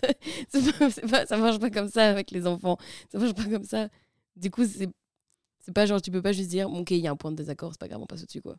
[0.49, 2.79] C'est pas- ça marche pas comme ça avec les enfants.
[3.13, 3.89] Ça marche pas comme ça.
[4.37, 4.89] Du coup c'est
[5.63, 7.31] c'est pas genre tu peux pas juste dire bon, ok il y a un point
[7.33, 8.57] de désaccord c'est pas grave on passe au dessus quoi.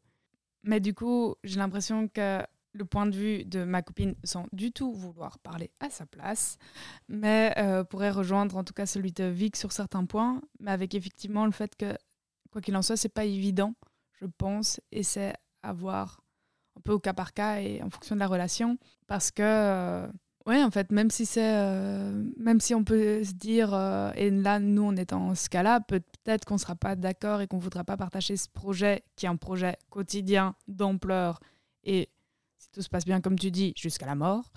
[0.64, 2.40] Mais du coup, j'ai l'impression que
[2.74, 6.58] le point de vue de ma copine, sans du tout vouloir parler à sa place,
[7.08, 10.96] mais euh, pourrait rejoindre en tout cas celui de Vic sur certains points, mais avec
[10.96, 11.98] effectivement le fait que,
[12.52, 13.74] quoi qu'il en soit, c'est pas évident,
[14.22, 16.22] je pense, et c'est à voir
[16.78, 20.08] un peu au cas par cas et en fonction de la relation, parce que, euh,
[20.46, 24.30] ouais, en fait, même si c'est, euh, même si on peut se dire, euh, et
[24.30, 27.84] là, nous, on est dans ce cas-là, peut-être qu'on sera pas d'accord et qu'on voudra
[27.84, 31.40] pas partager ce projet, qui est un projet quotidien d'ampleur
[31.84, 32.10] et
[32.72, 34.52] tout se passe bien comme tu dis, jusqu'à la mort,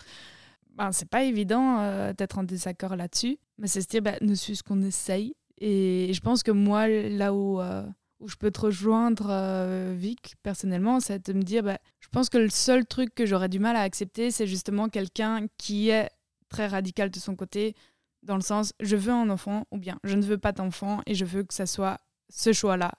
[0.76, 3.38] ben, c'est pas évident euh, d'être en désaccord là-dessus.
[3.58, 5.34] Mais c'est se dire, ben, ne suis-ce qu'on essaye?
[5.58, 7.86] Et je pense que moi, là où, euh,
[8.20, 12.28] où je peux te rejoindre, euh, Vic, personnellement, c'est de me dire, ben, je pense
[12.28, 16.10] que le seul truc que j'aurais du mal à accepter, c'est justement quelqu'un qui est
[16.48, 17.74] très radical de son côté,
[18.22, 21.14] dans le sens, je veux un enfant, ou bien je ne veux pas d'enfant, et
[21.14, 22.00] je veux que ça soit
[22.30, 22.92] ce choix-là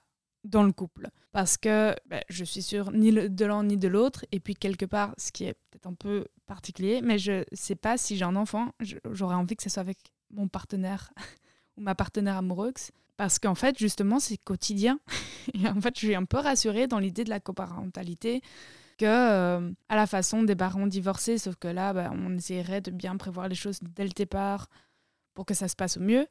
[0.45, 1.09] dans le couple.
[1.31, 4.25] Parce que ben, je suis sûre ni de l'un ni de l'autre.
[4.31, 7.97] Et puis quelque part, ce qui est peut-être un peu particulier, mais je sais pas
[7.97, 8.71] si j'ai un enfant,
[9.11, 9.97] j'aurais envie que ce soit avec
[10.31, 11.11] mon partenaire
[11.77, 12.91] ou ma partenaire amoureuse.
[13.17, 14.99] Parce qu'en fait, justement, c'est quotidien.
[15.53, 18.41] Et en fait, je suis un peu rassurée dans l'idée de la coparentalité
[18.97, 22.91] que euh, à la façon des parents divorcés, sauf que là, ben, on essaierait de
[22.91, 24.69] bien prévoir les choses dès le départ
[25.33, 26.27] pour que ça se passe au mieux.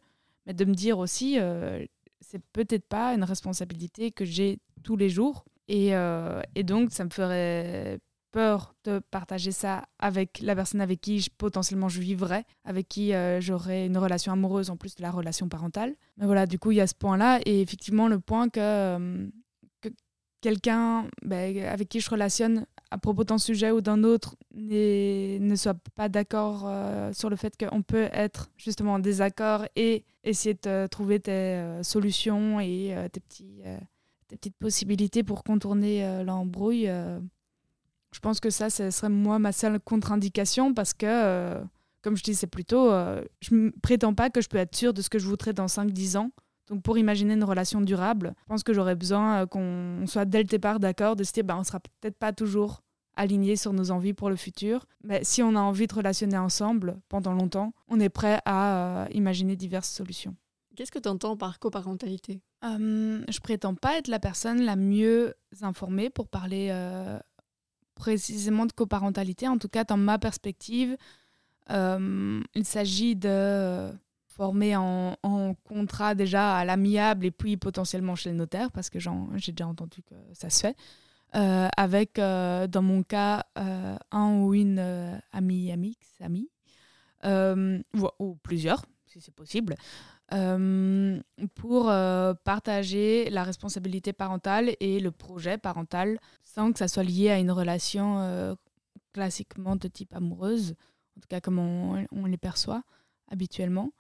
[0.47, 1.85] Mais de me dire aussi, euh,
[2.21, 5.45] c'est peut-être pas une responsabilité que j'ai tous les jours.
[5.69, 7.99] Et, euh, et donc, ça me ferait
[8.35, 13.41] peur de partager ça avec la personne avec qui potentiellement je vivrais, avec qui euh,
[13.41, 15.95] j'aurais une relation amoureuse en plus de la relation parentale.
[16.17, 17.41] Mais voilà, du coup, il y a ce point-là.
[17.47, 19.29] Et effectivement, le point que, euh,
[19.81, 19.89] que
[20.41, 25.77] quelqu'un ben, avec qui je relationne à propos d'un sujet ou d'un autre ne soit
[25.97, 26.71] pas d'accord
[27.13, 32.61] sur le fait qu'on peut être justement en désaccord et essayer de trouver tes solutions
[32.61, 33.21] et tes,
[34.29, 36.87] tes petites possibilités pour contourner l'embrouille.
[36.87, 41.61] je pense que ça, ce serait moi ma seule contre-indication parce que
[42.01, 42.93] comme je disais plus tôt,
[43.41, 45.67] je ne prétends pas que je peux être sûre de ce que je voudrais dans
[45.67, 46.31] 5-10 ans.
[46.69, 50.39] Donc pour imaginer une relation durable, je pense que j'aurais besoin euh, qu'on soit dès
[50.39, 52.83] le départ d'accord de se dire bah, on sera peut-être pas toujours
[53.17, 56.97] alignés sur nos envies pour le futur, mais si on a envie de relationner ensemble
[57.09, 60.37] pendant longtemps, on est prêt à euh, imaginer diverses solutions.
[60.77, 62.41] Qu'est-ce que tu entends par coparentalité?
[62.65, 67.19] Euh, Je prétends pas être la personne la mieux informée pour parler euh,
[67.95, 70.97] précisément de coparentalité, en tout cas dans ma perspective.
[71.71, 73.91] Euh, il s'agit de
[74.27, 75.17] former en,
[75.65, 80.03] contrat déjà à l'amiable et puis potentiellement chez le notaire, parce que j'ai déjà entendu
[80.03, 80.77] que ça se fait.
[81.37, 84.79] Euh, avec, euh, dans mon cas, un ou une
[85.33, 85.73] amie,
[86.21, 86.49] amie,
[88.19, 89.75] ou, plusieurs, si c'est possible,
[91.55, 91.85] pour
[92.45, 97.51] partager la responsabilité parentale et le projet parental sans que ça soit lié à une
[97.51, 98.57] relation
[99.13, 100.75] classiquement de type amoureuse.
[101.17, 102.83] En tout cas comme on, les perçoit
[103.31, 103.93] habituellement.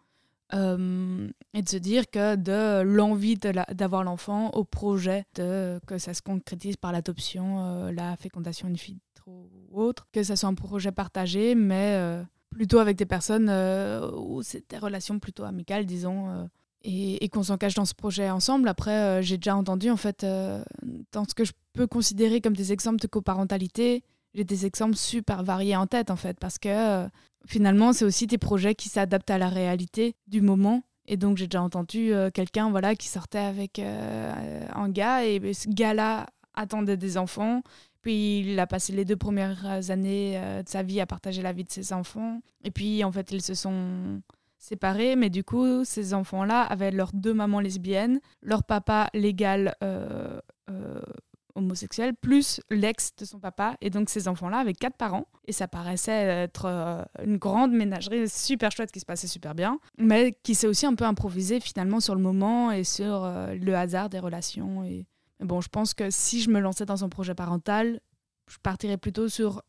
[0.54, 3.36] Euh, et de se dire que de l'envie
[3.72, 8.72] d'avoir l'enfant au projet de que ça se concrétise par l'adoption, euh, la fécondation in
[8.72, 13.50] vitro ou autre, que ça soit un projet partagé, mais euh, plutôt avec des personnes
[14.16, 16.48] où c'est des relations plutôt amicales, disons,
[16.82, 18.68] et, et qu'on s'engage dans ce projet ensemble.
[18.68, 20.24] Après, j'ai déjà entendu, en fait,
[21.12, 25.42] dans ce que je peux considérer comme des exemples de coparentalité, j'ai des exemples super
[25.42, 27.08] variés en tête en fait, parce que euh,
[27.46, 30.82] finalement c'est aussi des projets qui s'adaptent à la réalité du moment.
[31.06, 35.52] Et donc j'ai déjà entendu euh, quelqu'un voilà qui sortait avec euh, un gars et
[35.52, 37.62] ce gars-là attendait des enfants.
[38.02, 41.64] Puis il a passé les deux premières années de sa vie à partager la vie
[41.64, 42.40] de ses enfants.
[42.62, 44.20] Et puis en fait ils se sont
[44.58, 49.74] séparés, mais du coup ces enfants-là avaient leurs deux mamans lesbiennes, leur papa légal
[51.54, 53.76] homosexuel, plus l'ex de son papa.
[53.80, 55.26] Et donc ces enfants-là avaient quatre parents.
[55.46, 59.78] Et ça paraissait être euh, une grande ménagerie super chouette qui se passait super bien,
[59.98, 63.74] mais qui s'est aussi un peu improvisé finalement sur le moment et sur euh, le
[63.76, 64.84] hasard des relations.
[64.84, 65.06] Et
[65.40, 68.00] bon, je pense que si je me lançais dans un projet parental,
[68.48, 69.62] je partirais plutôt sur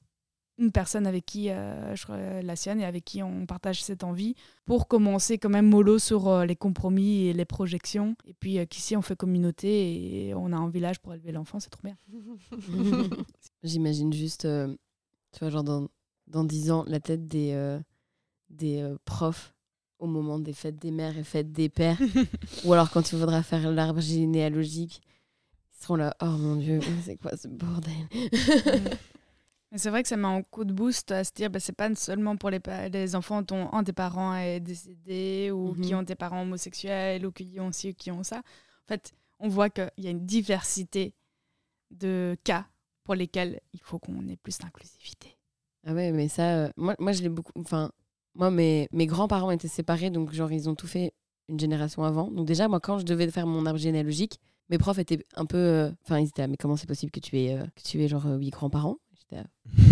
[0.57, 4.87] une personne avec qui euh, je relationne et avec qui on partage cette envie pour
[4.87, 8.15] commencer quand même mollo sur euh, les compromis et les projections.
[8.25, 11.59] Et puis euh, qu'ici on fait communauté et on a un village pour élever l'enfant,
[11.59, 11.97] c'est trop bien.
[13.63, 14.47] J'imagine juste,
[15.31, 15.87] tu vois, genre dans,
[16.27, 17.79] dans 10 ans, la tête des,
[18.49, 19.53] des profs
[19.99, 21.99] au moment des fêtes des mères et fêtes des pères.
[22.65, 25.01] Ou alors quand il faudra faire l'arbre généalogique,
[25.73, 28.07] ils seront là, oh mon dieu, c'est quoi ce bordel?
[29.77, 31.93] C'est vrai que ça met un coup de boost à se dire bah, c'est pas
[31.95, 32.59] seulement pour les,
[32.91, 35.99] les enfants dont un des parents est décédé ou qui mhm.
[35.99, 38.37] ont des parents homosexuels ou qui ont ci ou qui ont ça.
[38.39, 41.13] En fait, on voit qu'il y a une diversité
[41.91, 42.65] de cas
[43.03, 45.37] pour lesquels il faut qu'on ait plus d'inclusivité.
[45.85, 47.51] Ah ouais, mais ça, euh, moi, moi je l'ai beaucoup.
[47.55, 47.91] Enfin,
[48.33, 51.13] moi, mes, mes grands-parents étaient séparés, donc genre, ils ont tout fait
[51.47, 52.31] une génération avant.
[52.31, 55.57] Donc déjà, moi, quand je devais faire mon arbre généalogique, mes profs étaient un peu.
[55.57, 58.07] Euh, enfin, ils étaient mais comment c'est possible que tu aies, euh, que tu aies
[58.07, 58.97] genre huit grands-parents?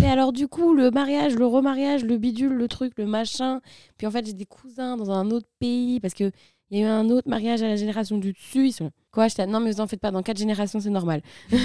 [0.02, 3.60] Et alors, du coup, le mariage, le remariage, le bidule, le truc, le machin.
[3.98, 6.32] Puis en fait, j'ai des cousins dans un autre pays parce qu'il
[6.70, 8.68] y a eu un autre mariage à la génération du dessus.
[8.68, 11.22] Ils sont Quoi je Non, mais vous en faites pas, dans quatre générations, c'est normal.
[11.52, 11.56] Il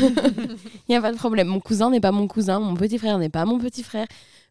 [0.90, 1.48] n'y a pas de problème.
[1.48, 4.08] Mon cousin n'est pas mon cousin, mon petit frère n'est pas mon petit frère.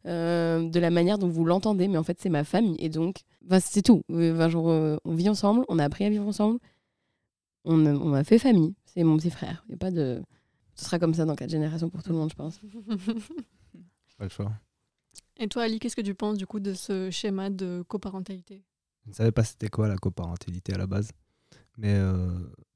[0.07, 2.77] Euh, de la manière dont vous l'entendez, mais en fait, c'est ma famille.
[2.79, 3.21] Et donc,
[3.61, 4.03] c'est tout.
[4.09, 6.59] Jour, euh, on vit ensemble, on a appris à vivre ensemble.
[7.65, 8.75] On on a fait famille.
[8.85, 9.65] C'est mon petit frère.
[9.67, 10.23] Il n'y a pas de.
[10.79, 12.61] Ce sera comme ça dans quatre générations pour tout le monde, je pense.
[14.19, 14.53] Pas le choix.
[15.37, 18.65] Et toi, Ali, qu'est-ce que tu penses du coup de ce schéma de coparentalité?
[19.05, 21.11] Je ne savais pas c'était quoi la coparentalité à la base.
[21.79, 22.29] Mais euh,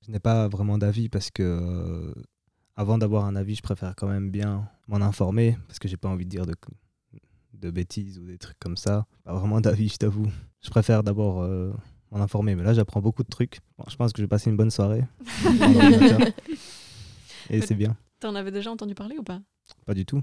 [0.06, 2.14] je n'ai pas vraiment d'avis parce que euh,
[2.76, 6.08] avant d'avoir un avis, je préfère quand même bien m'en informer parce que j'ai pas
[6.08, 6.54] envie de dire de,
[7.54, 9.06] de bêtises ou des trucs comme ça.
[9.24, 10.30] Pas vraiment d'avis, je t'avoue.
[10.60, 11.72] Je préfère d'abord euh,
[12.10, 12.54] m'en informer.
[12.56, 13.60] Mais là, j'apprends beaucoup de trucs.
[13.88, 15.04] je pense que je vais passer une bonne soirée.
[17.52, 17.96] Et c'est bien.
[18.18, 19.40] T'en avais déjà entendu parler ou pas?
[19.86, 20.22] Pas du tout.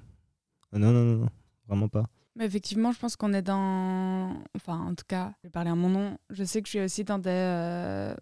[0.74, 1.30] Non, non, non,
[1.68, 2.06] vraiment pas.
[2.36, 4.42] Mais effectivement, je pense qu'on est dans.
[4.56, 6.18] Enfin, en tout cas, je vais parler à mon nom.
[6.30, 8.15] Je sais que je suis aussi dans des euh,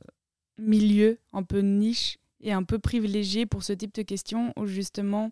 [0.58, 5.32] milieux un peu niche et un peu privilégiés pour ce type de questions où justement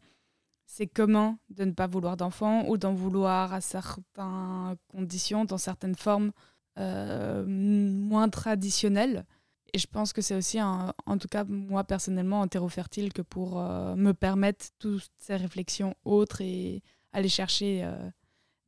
[0.66, 5.96] c'est commun de ne pas vouloir d'enfants ou d'en vouloir à certaines conditions, dans certaines
[5.96, 6.32] formes
[6.80, 9.26] euh, moins traditionnelles.
[9.74, 13.22] Et je pense que c'est aussi, en tout cas moi personnellement, un terreau fertile que
[13.22, 17.86] pour me permettre toutes ces réflexions autres et aller chercher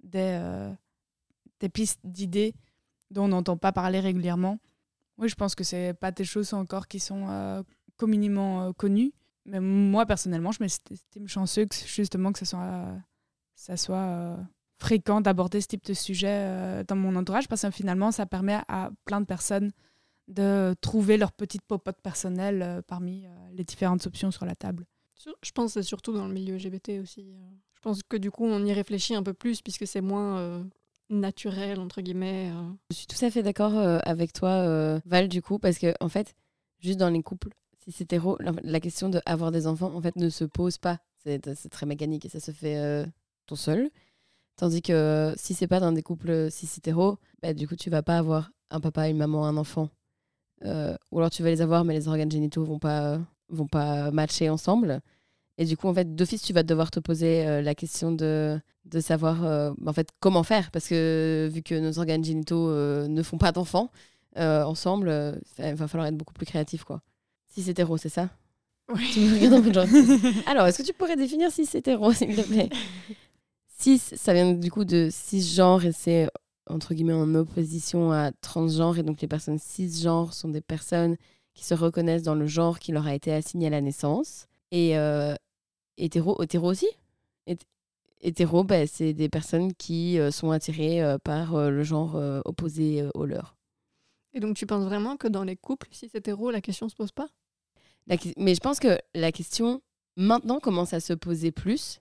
[0.04, 0.70] des,
[1.62, 2.56] des pistes d'idées
[3.10, 4.60] dont on n'entend pas parler régulièrement.
[5.18, 7.64] Oui, je pense que c'est pas des choses encore qui sont
[7.96, 9.14] communément connues.
[9.48, 12.86] Mais moi, personnellement, je m'estime chanceux que, justement que ça soit,
[13.56, 14.38] ça soit euh,
[14.78, 18.60] fréquent d'aborder ce type de sujet euh, dans mon entourage parce que finalement, ça permet
[18.68, 19.72] à plein de personnes
[20.28, 24.86] de trouver leur petite popote personnelle euh, parmi les différentes options sur la table.
[25.42, 27.34] Je pense que c'est surtout dans le milieu LGBT aussi.
[27.74, 30.64] Je pense que du coup, on y réfléchit un peu plus puisque c'est moins
[31.10, 32.52] naturel, entre guillemets.
[32.92, 36.36] Je suis tout à fait d'accord avec toi, Val, du coup, parce que, en fait,
[36.80, 40.30] juste dans les couples, si c'est hétéro, la question d'avoir des enfants, en fait, ne
[40.30, 41.00] se pose pas.
[41.18, 43.06] C'est très mécanique et ça se fait euh,
[43.46, 43.90] tout seul.
[44.56, 48.02] Tandis que si c'est pas dans des couples cis hétéro, bah, du coup, tu vas
[48.02, 49.90] pas avoir un papa, une maman, un enfant.
[50.66, 54.12] Euh, ou alors tu vas les avoir, mais les organes génitaux vont pas, vont pas
[54.12, 55.02] matcher ensemble.
[55.58, 58.60] Et du coup, en fait, d'office, tu vas devoir te poser euh, la question de,
[58.86, 60.72] de savoir en fait, comment faire.
[60.72, 63.92] Parce que vu que nos organes génitaux ne font pas d'enfants
[64.36, 66.84] ensemble, il va falloir être beaucoup plus créatif.
[66.84, 67.02] quoi.
[67.48, 68.30] Si c'est hétéro, c'est ça?
[68.94, 69.10] Oui.
[69.12, 69.86] Tu me regardes en genre.
[70.46, 72.70] Alors, est-ce que tu pourrais définir si c'est hétéro, s'il te plaît?
[73.80, 76.30] Cis, ça vient du coup de cisgenre et c'est
[76.70, 78.98] entre guillemets en opposition à transgenre.
[78.98, 81.18] Et donc, les personnes cisgenres sont des personnes
[81.54, 84.48] qui se reconnaissent dans le genre qui leur a été assigné à la naissance.
[84.72, 85.36] Et euh,
[85.98, 86.88] hétéro, hétéro aussi
[88.20, 93.26] Hétéro, bah, c'est des personnes qui euh, sont attirées euh, par le genre opposé au
[93.26, 93.56] leur.
[94.34, 96.96] Et donc, tu penses vraiment que dans les couples, si c'est hétéro, la question se
[96.96, 97.30] pose pas?
[98.38, 99.82] Mais je pense que la question
[100.16, 102.00] maintenant commence à se poser plus.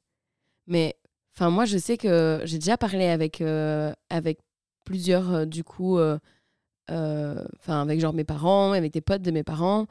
[0.66, 0.96] Mais
[1.34, 4.40] enfin, moi, je sais que j'ai déjà parlé avec, euh, avec
[4.86, 6.18] plusieurs, euh, du coup, euh,
[6.88, 9.86] enfin, avec genre mes parents, avec des potes de mes parents,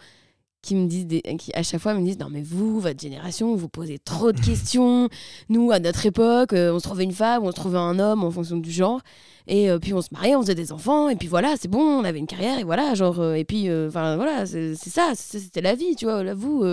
[0.63, 3.55] qui me disent, des, qui à chaque fois me disent Non, mais vous, votre génération,
[3.55, 5.09] vous posez trop de questions.
[5.49, 8.31] Nous, à notre époque, on se trouvait une femme, on se trouvait un homme en
[8.31, 9.01] fonction du genre.
[9.47, 12.03] Et puis on se mariait, on faisait des enfants, et puis voilà, c'est bon, on
[12.03, 15.95] avait une carrière, et voilà, genre, et puis, enfin, voilà, c'est ça, c'était la vie,
[15.95, 16.65] tu vois, là, vous.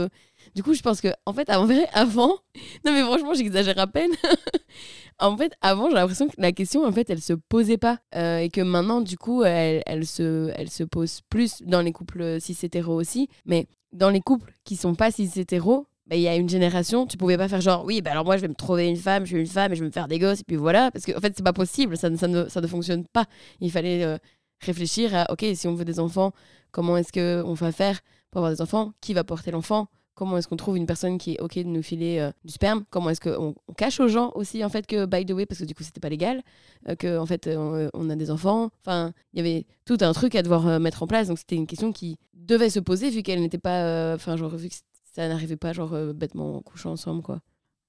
[0.54, 2.38] Du coup, je pense que, en fait, vrai, avant,
[2.84, 4.12] non mais franchement, j'exagère à peine.
[5.28, 7.98] en fait, avant, j'ai l'impression que la question, en fait, elle se posait pas.
[8.14, 12.40] et que maintenant, du coup, elle, elle, se, elle se pose plus dans les couples
[12.40, 13.28] cis hétéros aussi.
[13.46, 17.06] Mais dans les couples qui sont pas cis hétéros, bah, il y a une génération,
[17.06, 19.24] tu pouvais pas faire genre, oui, bah alors moi je vais me trouver une femme,
[19.24, 20.90] je suis une femme et je vais me faire des gosses, et puis voilà.
[20.90, 23.26] Parce qu'en en fait, c'est pas possible, ça, ça, ne, ça ne fonctionne pas.
[23.60, 24.18] Il fallait euh,
[24.60, 26.32] réfléchir à, ok, si on veut des enfants,
[26.70, 29.88] comment est-ce qu'on va faire pour avoir des enfants Qui va porter l'enfant
[30.22, 32.84] Comment est-ce qu'on trouve une personne qui est OK de nous filer euh, du sperme
[32.90, 35.58] Comment est-ce qu'on on cache aux gens aussi, en fait, que, by the way, parce
[35.58, 36.44] que du coup, c'était pas légal,
[36.88, 38.70] euh, que, en fait, on, a des enfants.
[38.82, 41.26] Enfin, il y avait tout un truc à devoir mettre en place.
[41.26, 44.14] Donc, c'était une question qui devait se poser, vu qu'elle n'était pas.
[44.14, 44.68] Enfin, que
[45.12, 47.40] ça n'arrivait pas, genre, bêtement couchant ensemble, quoi.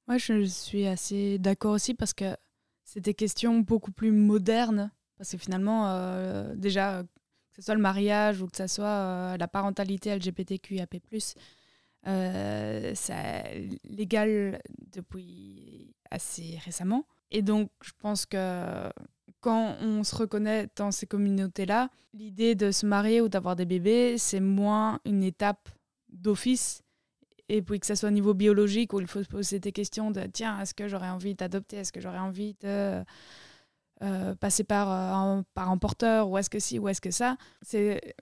[0.08, 2.36] Ouais, je suis assez d'accord aussi, parce que
[2.84, 4.90] c'est des questions beaucoup plus modernes.
[5.20, 7.04] Parce que finalement, déjà,
[7.54, 11.20] que ce soit le mariage ou que ce soit la parentalité LGBTQIAP+, euh,
[12.06, 14.62] c'est légal
[14.92, 17.06] depuis assez récemment.
[17.32, 18.90] Et donc, je pense que
[19.42, 24.18] quand on se reconnaît dans ces communautés-là, l'idée de se marier ou d'avoir des bébés,
[24.18, 25.70] c'est moins une étape
[26.10, 26.82] d'office.
[27.50, 30.12] Et puis que ce soit au niveau biologique où il faut se poser des questions
[30.12, 31.78] de tiens, est-ce que j'aurais envie d'adopter?
[31.78, 33.04] Est-ce que j'aurais envie de
[34.02, 36.30] euh, passer par, euh, un porteur?
[36.30, 36.80] Ou est-ce que si?
[36.80, 37.36] Ou est-ce que ça?
[37.62, 38.16] C'est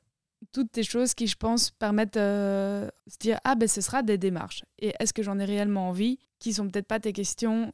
[0.52, 4.04] toutes des choses qui, je pense, permettent de euh, se dire Ah, ben ce sera
[4.04, 4.64] des démarches.
[4.80, 7.72] Et est-ce que j'en ai réellement envie Qui sont peut-être pas tes questions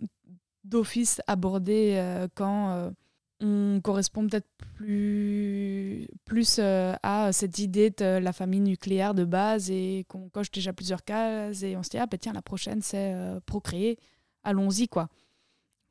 [0.63, 2.91] d'office abordées euh, quand euh,
[3.39, 10.05] on correspond peut-être plus, plus à cette idée de la famille nucléaire de base et
[10.07, 13.13] qu'on coche déjà plusieurs cases et on se dit Ah, ben tiens, la prochaine, c'est
[13.45, 13.99] procréer.
[14.43, 15.09] Allons-y, quoi.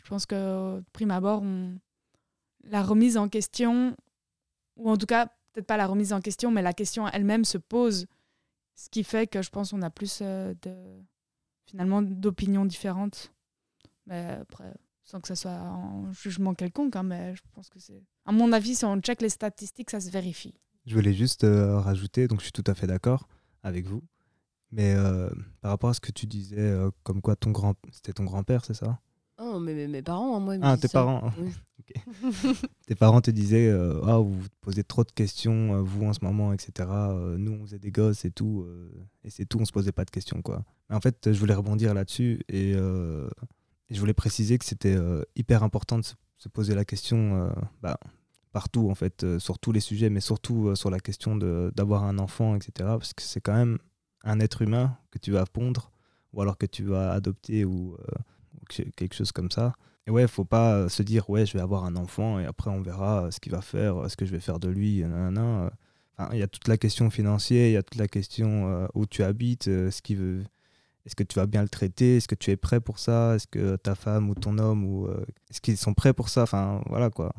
[0.02, 1.74] Je pense que, prime abord, on...
[2.64, 3.96] la remise en question,
[4.76, 7.56] ou en tout cas, peut-être pas la remise en question, mais la question elle-même se
[7.56, 8.06] pose.
[8.74, 10.74] Ce qui fait que je pense qu'on a plus euh, de,
[11.64, 13.32] finalement d'opinions différentes.
[14.06, 18.02] Mais après, sans que ça soit un jugement quelconque, hein, mais je pense que c'est.
[18.26, 20.54] À mon avis, si on check les statistiques, ça se vérifie.
[20.84, 23.26] Je voulais juste euh, rajouter, donc je suis tout à fait d'accord
[23.62, 24.02] avec vous.
[24.72, 25.30] Mais euh,
[25.62, 28.74] par rapport à ce que tu disais, comme quoi ton grand, c'était ton grand-père, c'est
[28.74, 29.00] ça?
[29.38, 30.54] Oh, mais, mes parents, hein, moi.
[30.62, 31.30] Ah, tes parents.
[32.86, 36.20] tes parents te disaient euh, ah, vous posez trop de questions, euh, vous en ce
[36.22, 36.88] moment, etc.
[36.90, 38.66] Euh, nous, on faisait des gosses et tout.
[39.24, 40.40] et c'est tout, on se posait pas de questions.
[40.42, 40.64] quoi.
[40.88, 42.74] Mais en fait, je voulais rebondir là-dessus et,
[43.88, 44.96] je voulais préciser que c'était
[45.36, 47.50] hyper important de se, poser la question
[47.82, 47.98] bah,
[48.52, 52.56] partout, en fait, sur tous les sujets, mais surtout sur la question d'avoir un enfant,
[52.56, 52.70] etc.
[52.78, 53.78] Parce que c'est quand même
[54.24, 55.92] un être humain que tu vas pondre,
[56.32, 57.96] ou alors que tu vas adopter, ou,
[58.68, 59.72] quelque chose comme ça.
[60.06, 62.80] Et ouais, faut pas se dire, ouais, je vais avoir un enfant et après on
[62.80, 65.02] verra ce qu'il va faire, ce que je vais faire de lui.
[65.02, 65.70] Nanana.
[66.32, 69.22] il y a toute la question financière, il y a toute la question où tu
[69.24, 70.44] habites, ce qu'il veut
[71.06, 73.46] est-ce que tu vas bien le traiter Est-ce que tu es prêt pour ça Est-ce
[73.46, 76.82] que ta femme ou ton homme ou euh, est-ce qu'ils sont prêts pour ça Enfin
[76.86, 77.32] voilà quoi.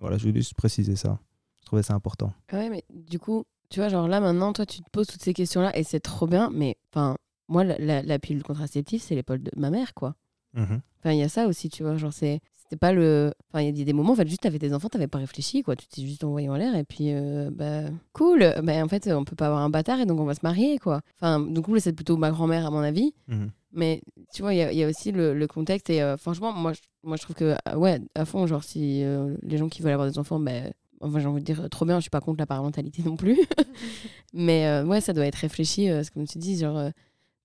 [0.00, 1.18] Voilà, je voulais juste préciser ça.
[1.60, 2.32] Je trouvais ça important.
[2.52, 5.32] Ouais, mais du coup, tu vois, genre là maintenant, toi, tu te poses toutes ces
[5.32, 6.50] questions-là et c'est trop bien.
[6.52, 7.16] Mais enfin,
[7.48, 10.14] moi, la, la, pilule contraceptive, c'est l'épaule de ma mère, quoi.
[10.54, 11.96] Mmh enfin, il y a ça aussi, tu vois.
[11.96, 13.32] Genre, c'est c'était pas le.
[13.48, 15.62] Enfin, il y a des moments, en fait, juste t'avais tes enfants, t'avais pas réfléchi,
[15.62, 15.74] quoi.
[15.74, 18.40] Tu t'es juste envoyé en l'air et puis, euh, bah, cool.
[18.62, 20.78] Bah, en fait, on peut pas avoir un bâtard et donc on va se marier,
[20.78, 21.00] quoi.
[21.16, 23.14] Enfin, donc, cool, c'est plutôt ma grand-mère, à mon avis.
[23.26, 23.50] Mhm.
[23.72, 24.02] Mais
[24.34, 26.80] tu vois, il y, y, a aussi le, le contexte et euh, franchement, moi je,
[27.04, 29.92] moi, je trouve que, ah, ouais, à fond, genre, si euh, les gens qui veulent
[29.92, 30.52] avoir des enfants, bah,
[31.00, 33.38] enfin, j'ai envie de dire trop bien, je suis pas contre la parentalité non plus.
[34.34, 36.90] Mais ouais, ça doit être réfléchi, comme tu dis, genre.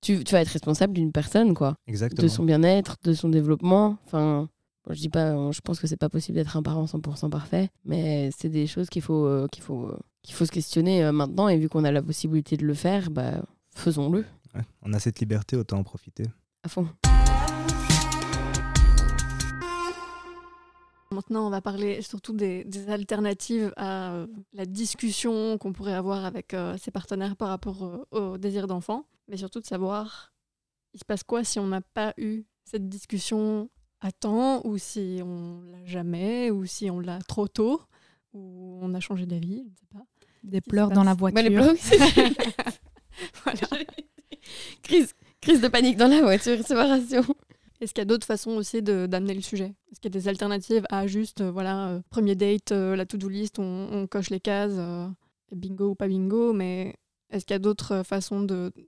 [0.04, 1.78] Tu, tu, vas être responsable d'une personne, quoi.
[1.88, 2.24] Exactement.
[2.24, 3.98] De son bien-être, de son développement.
[4.06, 4.50] Enfin,
[4.90, 8.30] je dis pas, je pense que c'est pas possible d'être un parent 100% parfait, mais
[8.38, 11.48] c'est des choses qu'il faut, euh, qu'il faut, euh, qu'il faut se questionner euh, maintenant.
[11.48, 14.26] Et vu qu'on a la possibilité de le faire, bah, faisons-le.
[14.82, 16.26] on a cette liberté, autant en profiter.
[16.64, 16.86] À fond.
[21.12, 26.92] Maintenant, on va parler surtout des, alternatives à la discussion qu'on pourrait avoir avec ses
[26.92, 30.34] partenaires par rapport au désir d'enfant, mais surtout de savoir
[30.94, 33.70] il se passe quoi si on n'a pas eu cette discussion
[34.00, 37.82] à temps ou si on l'a jamais ou si on l'a trop tôt
[38.34, 40.06] ou on a changé d'avis, je ne sais pas.
[40.44, 41.42] Des pleurs dans la voiture.
[43.44, 43.84] voilà.
[44.82, 47.24] crise, crise de panique dans la voiture, séparation.
[47.80, 49.74] Est-ce qu'il y a d'autres façons aussi d'amener le sujet?
[49.92, 53.06] Est-ce qu'il y a des alternatives à juste, euh, voilà, euh, premier date, euh, la
[53.06, 54.80] to-do list, on, coche les cases,
[55.52, 56.96] bingo ou pas bingo, mais
[57.34, 58.42] est-ce qu'il y a d'autres façons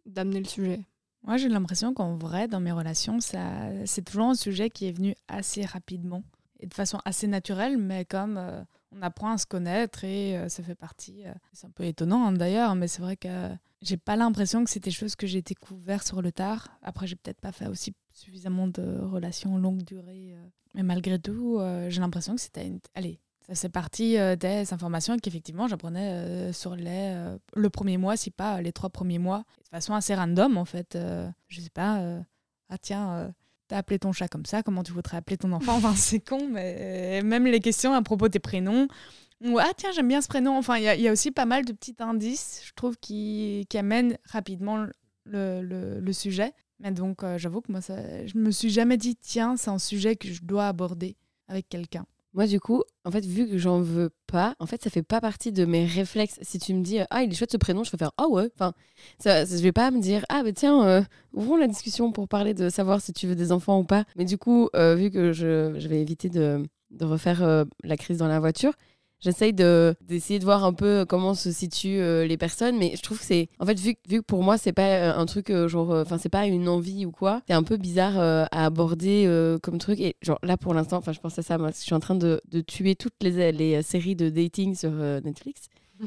[0.06, 0.86] d'amener le sujet?
[1.24, 5.16] Moi, j'ai l'impression qu'en vrai, dans mes relations, c'est toujours un sujet qui est venu
[5.28, 6.24] assez rapidement
[6.60, 10.50] et de façon assez naturelle, mais comme euh, on apprend à se connaître et euh,
[10.50, 11.26] ça fait partie.
[11.26, 13.50] Euh, c'est un peu étonnant hein, d'ailleurs, mais c'est vrai que
[13.82, 16.70] j'ai pas l'impression que c'était des choses que j'ai découvert sur le tard.
[16.82, 20.36] Après, j'ai peut-être pas fait aussi suffisamment de relations longue durée,
[20.74, 22.80] mais malgré tout, j'ai l'impression que c'était une.
[22.94, 23.20] Allez,
[23.54, 28.32] c'est parti euh, des informations qu'effectivement j'apprenais euh, sur les, euh, le premier mois, si
[28.32, 30.98] pas les trois premiers mois, de façon assez random en fait.
[31.48, 32.02] je sais pas,
[32.70, 33.34] ah tiens,
[33.68, 36.48] t'as appelé ton chat comme ça, comment tu voudrais appeler ton enfant Enfin, c'est con,
[36.50, 38.88] mais même les questions à propos de tes prénoms.
[39.44, 40.58] Ou ah tiens, j'aime bien ce prénom.
[40.58, 44.18] Enfin, il y, a aussi pas mal de petits indices, je trouve, qui, qui amènent
[44.24, 44.78] rapidement
[45.26, 46.54] le, le, le sujet.
[46.80, 50.16] Mais donc, j'avoue que moi, ça, je me suis jamais dit, tiens, c'est un sujet
[50.16, 51.18] que je dois aborder
[51.50, 52.06] avec quelqu'un.
[52.36, 55.22] Moi, du coup, en fait, vu que j'en veux pas, en fait, ça fait pas
[55.22, 56.38] partie de mes réflexes.
[56.42, 58.50] Si tu me dis, ah, il est chouette ce prénom, je vais faire, ah ouais.
[58.54, 58.74] Enfin,
[59.24, 62.68] je vais pas me dire, ah, bah tiens, euh, ouvrons la discussion pour parler de
[62.68, 64.04] savoir si tu veux des enfants ou pas.
[64.18, 66.62] Mais du coup, euh, vu que je, vais éviter de,
[66.92, 68.74] de refaire euh, la crise dans la voiture,
[69.26, 73.02] J'essaye de, d'essayer de voir un peu comment se situent euh, les personnes, mais je
[73.02, 73.50] trouve que c'est.
[73.60, 75.90] En fait, vu, vu que pour moi, c'est pas euh, un truc euh, genre.
[75.90, 79.28] Enfin, c'est pas une envie ou quoi, c'est un peu bizarre à aborder
[79.64, 80.00] comme truc.
[80.00, 82.14] Et genre là, pour l'instant, enfin, je pense à ça, moi, je suis en train
[82.14, 85.70] de, de tuer toutes les, les séries de dating sur Netflix.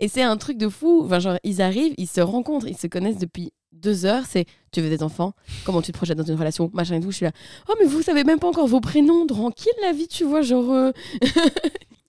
[0.00, 1.02] et c'est un truc de fou.
[1.04, 4.80] Enfin, genre, ils arrivent, ils se rencontrent, ils se connaissent depuis deux heures, c'est tu
[4.80, 7.12] veux des enfants, comment tu te projettes dans une relation, machin et tout.
[7.12, 7.32] Je suis là,
[7.68, 10.92] oh mais vous savez même pas encore vos prénoms, tranquille la vie, tu vois, genre.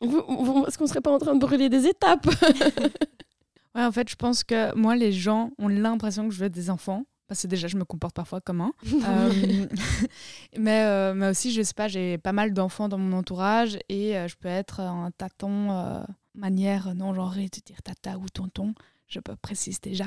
[0.01, 2.27] Est-ce qu'on serait pas en train de brûler des étapes
[3.75, 6.69] Ouais, en fait, je pense que moi, les gens ont l'impression que je veux des
[6.69, 7.05] enfants.
[7.27, 8.71] Parce que déjà, je me comporte parfois comme un.
[9.07, 9.67] Euh,
[10.57, 14.17] mais, euh, mais aussi, je sais pas, j'ai pas mal d'enfants dans mon entourage et
[14.17, 18.73] euh, je peux être un tâton, manière non genrée de dire tata ou tonton.
[19.07, 20.05] Je peux préciser déjà.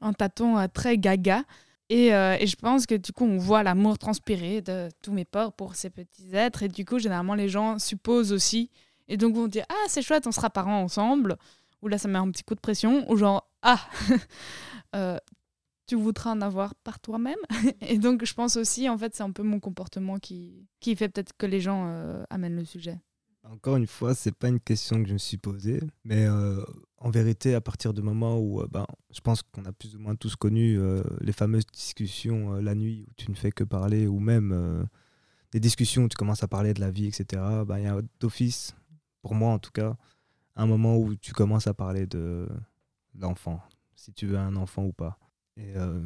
[0.00, 1.44] Un tâton très gaga.
[1.88, 5.52] Et, et, je pense que du coup, on voit l'amour transpirer de tous mes pores
[5.52, 6.62] pour ces petits êtres.
[6.62, 8.70] Et du coup, généralement, les gens supposent aussi
[9.10, 11.36] et donc, vont dire Ah, c'est chouette, on sera parents ensemble.
[11.82, 13.10] Ou là, ça met un petit coup de pression.
[13.10, 13.80] Ou genre Ah,
[14.94, 15.18] euh,
[15.86, 17.38] tu voudras en avoir par toi-même.
[17.80, 21.08] et donc, je pense aussi, en fait, c'est un peu mon comportement qui, qui fait
[21.08, 23.00] peut-être que les gens euh, amènent le sujet.
[23.42, 26.62] Encore une fois, c'est pas une question que je me suis posée, mais euh,
[26.98, 30.14] en vérité, à partir du moment où, ben, je pense qu'on a plus ou moins
[30.14, 30.78] tous connu
[31.20, 34.86] les fameuses discussions la nuit où tu ne fais que parler, ou même
[35.52, 37.42] des discussions où tu commences à parler de la vie, etc.
[37.66, 38.74] Ben, il y a d'office
[39.22, 39.96] pour moi en tout cas,
[40.56, 42.48] un moment où tu commences à parler de
[43.18, 43.60] l'enfant,
[43.94, 45.18] si tu veux un enfant ou pas.
[45.56, 46.00] Et euh,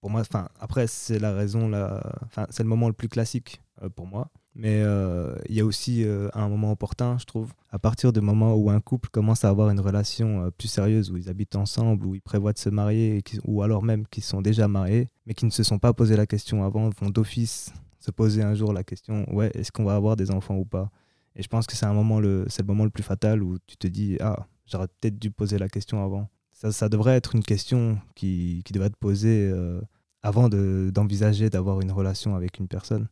[0.00, 2.02] pour moi, enfin, après, c'est la raison, la,
[2.50, 4.30] c'est le moment le plus classique euh, pour moi.
[4.54, 6.04] Mais euh, il y a aussi
[6.34, 9.70] un moment opportun, je trouve, à partir du moment où un couple commence à avoir
[9.70, 13.62] une relation plus sérieuse, où ils habitent ensemble, où ils prévoient de se marier, ou
[13.62, 16.64] alors même qu'ils sont déjà mariés, mais qui ne se sont pas posé la question
[16.64, 20.32] avant, vont d'office se poser un jour la question, ouais, est-ce qu'on va avoir des
[20.32, 20.90] enfants ou pas?
[21.36, 23.58] Et je pense que c'est un moment le, c'est le moment le plus fatal où
[23.66, 26.28] tu te dis, ah, j'aurais peut-être dû poser la question avant.
[26.50, 29.80] Ça, ça devrait être une question qui, qui devrait être posée euh,
[30.22, 33.08] avant de- d'envisager d'avoir une relation avec une personne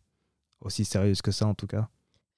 [0.61, 1.89] aussi sérieuse que ça en tout cas.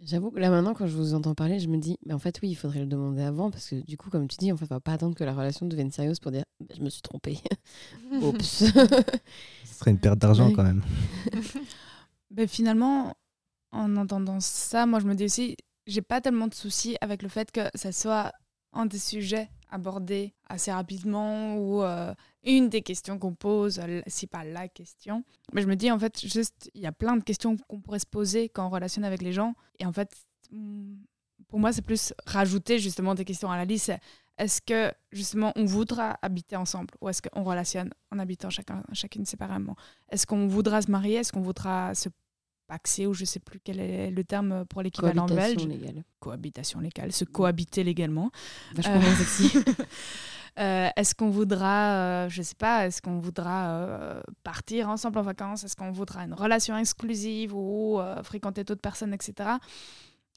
[0.02, 2.38] J'avoue que là maintenant, quand je vous entends parler, je me dis, mais en fait,
[2.42, 4.64] oui, il faudrait le demander avant parce que du coup, comme tu dis, en fait,
[4.70, 7.02] on va pas attendre que la relation devienne sérieuse pour dire, Bah, je me suis
[7.02, 7.38] trompée.
[8.22, 8.64] Oups.
[9.64, 10.52] Ce serait une perte d'argent Ouais.
[10.54, 10.82] quand même.
[12.30, 13.16] Ben, finalement,
[13.72, 15.56] en entendant ça, moi je me dis aussi,
[15.90, 18.32] j'ai pas tellement de soucis avec le fait que ça soit
[18.72, 22.14] un des sujets abordés assez rapidement ou euh,
[22.44, 25.24] une des questions qu'on pose, si pas la question.
[25.52, 27.98] Mais je me dis en fait, juste, il y a plein de questions qu'on pourrait
[27.98, 29.54] se poser quand on relationne avec les gens.
[29.78, 30.10] Et en fait,
[30.50, 30.94] mm,
[31.48, 33.92] pour moi, c'est plus rajouter justement des questions à la liste.
[34.38, 39.26] Est-ce que justement on voudra habiter ensemble ou est-ce qu'on relationne en habitant chacun, chacune
[39.26, 39.76] séparément?
[40.08, 41.16] Est-ce qu'on voudra se marier?
[41.16, 42.08] Est-ce qu'on voudra se
[42.70, 46.04] paxer ou je sais plus quel est le terme pour l'équivalent Cohabitation belge légale.
[46.20, 48.30] Cohabitation légale, se cohabiter légalement.
[48.74, 49.58] Vachement Euh, sexy.
[50.58, 55.22] Euh, est-ce qu'on voudra, euh, je sais pas, est-ce qu'on voudra euh, partir ensemble en
[55.22, 55.62] vacances?
[55.62, 59.32] Est-ce qu'on voudra une relation exclusive ou fréquenter d'autres personnes, etc.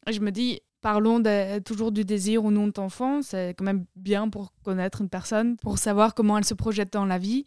[0.07, 3.21] Et je me dis, parlons de- toujours du désir ou non d'enfant.
[3.23, 7.05] C'est quand même bien pour connaître une personne, pour savoir comment elle se projette dans
[7.05, 7.45] la vie.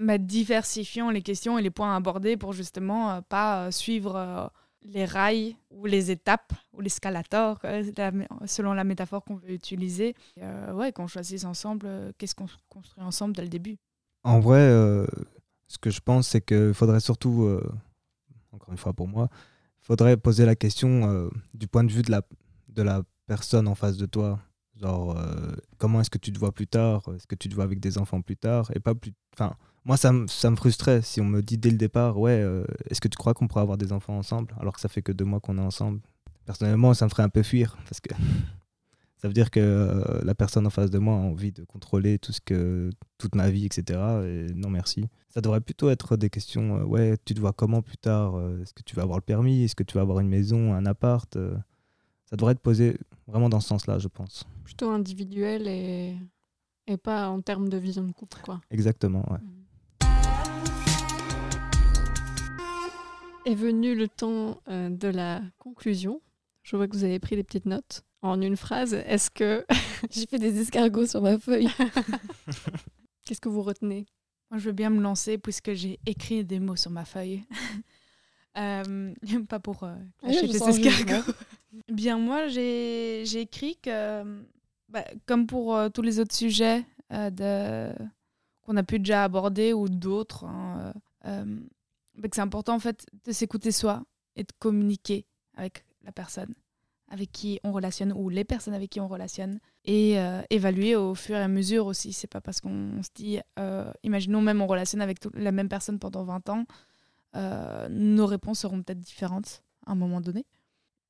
[0.00, 4.46] Mais diversifions les questions et les points abordés pour justement euh, pas euh, suivre euh,
[4.82, 7.82] les rails ou les étapes ou l'escalator, euh,
[8.46, 10.14] selon la métaphore qu'on veut utiliser.
[10.40, 13.76] Euh, ouais, qu'on choisisse ensemble, qu'est-ce qu'on construit ensemble dès le début.
[14.22, 14.60] En vrai,
[15.66, 17.58] ce que je pense, c'est qu'il faudrait surtout,
[18.52, 19.28] encore une fois pour moi,
[19.82, 22.22] il faudrait poser la question du point de vue de la,
[22.68, 24.38] de la personne en face de toi.
[24.76, 25.16] Genre,
[25.78, 27.02] comment est-ce que tu te vois plus tard?
[27.14, 28.70] Est-ce que tu te vois avec des enfants plus tard?
[28.74, 29.12] Et pas plus.
[29.34, 29.56] Enfin,
[29.88, 32.64] moi, ça, me- ça me frustrait si on me dit dès le départ, ouais, euh,
[32.90, 35.10] est-ce que tu crois qu'on pourra avoir des enfants ensemble alors que ça fait que
[35.12, 36.00] deux mois qu'on est ensemble?
[36.44, 38.10] Personnellement, ça me ferait un peu fuir parce que
[39.16, 42.18] ça veut dire que euh, la personne en face de moi a envie de contrôler
[42.18, 43.98] tout ce que toute ma vie, etc.
[44.24, 45.08] Et non, merci.
[45.30, 48.72] Ça devrait plutôt être des questions, euh, ouais, tu te vois comment plus tard Est-ce
[48.74, 51.36] que tu vas avoir le permis Est-ce que tu vas avoir une maison, un appart
[52.26, 54.44] Ça devrait être posé vraiment dans ce sens-là, je pense.
[54.64, 56.14] Plutôt individuel et,
[56.86, 58.60] et pas en termes de vision de couple, quoi.
[58.70, 59.38] Exactement, ouais.
[63.48, 66.20] Est venu le temps euh, de la conclusion.
[66.62, 68.02] Je vois que vous avez pris des petites notes.
[68.20, 69.64] En une phrase, est-ce que
[70.10, 71.70] J'ai fait des escargots sur ma feuille.
[73.24, 74.04] qu'est-ce que vous retenez?
[74.50, 77.44] Moi, je veux bien me lancer puisque j'ai écrit des mots sur ma feuille.
[78.56, 79.14] Euh,
[79.48, 79.94] pas pour euh,
[80.24, 81.32] Ah, cacher je les sens le escargots.
[81.92, 84.24] Bien, moi, j'ai écrit que,
[84.88, 87.94] bah, comme pour euh, tous les autres sujets euh, de...
[88.62, 90.92] qu'on a pu déjà aborder ou d'autres, hein,
[92.18, 94.04] bah, que c'est important en fait de s'écouter soi
[94.36, 96.54] et de communiquer avec la personne
[97.10, 101.14] avec qui on relationne ou les personnes avec qui on relationne et euh, évaluer au
[101.14, 102.12] fur et à mesure aussi.
[102.12, 105.98] C'est pas parce qu'on se dit, euh, imaginons même on relationne avec la même personne
[105.98, 106.64] pendant 20 ans,
[107.36, 110.44] euh, nos réponses seront peut-être différentes à un moment donné.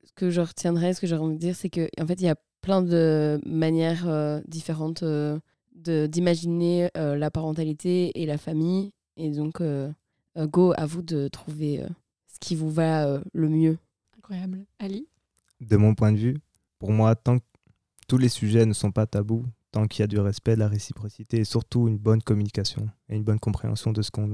[0.04, 2.24] ce que je retiendrai, ce que j'aurais envie de dire, c'est que en fait, il
[2.24, 5.04] y a plein de manières différentes
[5.74, 8.92] d'imaginer la parentalité et la famille.
[9.16, 9.62] Et donc,
[10.46, 11.88] go, à vous de trouver euh,
[12.26, 13.78] ce qui vous va euh, le mieux.
[14.16, 14.64] Incroyable.
[14.78, 15.08] Ali?
[15.60, 16.36] De mon point de vue,
[16.78, 17.44] pour moi, tant que
[18.06, 20.68] tous les sujets ne sont pas tabous, tant qu'il y a du respect, de la
[20.68, 24.28] réciprocité et surtout une bonne communication et une bonne compréhension de ce qu'on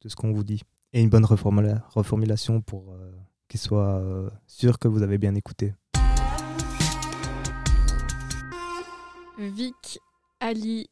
[0.00, 3.12] de ce qu'on vous dit et une bonne reformula- reformulation pour euh,
[3.48, 5.72] qu'il soit euh, sûr que vous avez bien écouté.
[9.38, 9.98] Vic,
[10.40, 10.88] Ali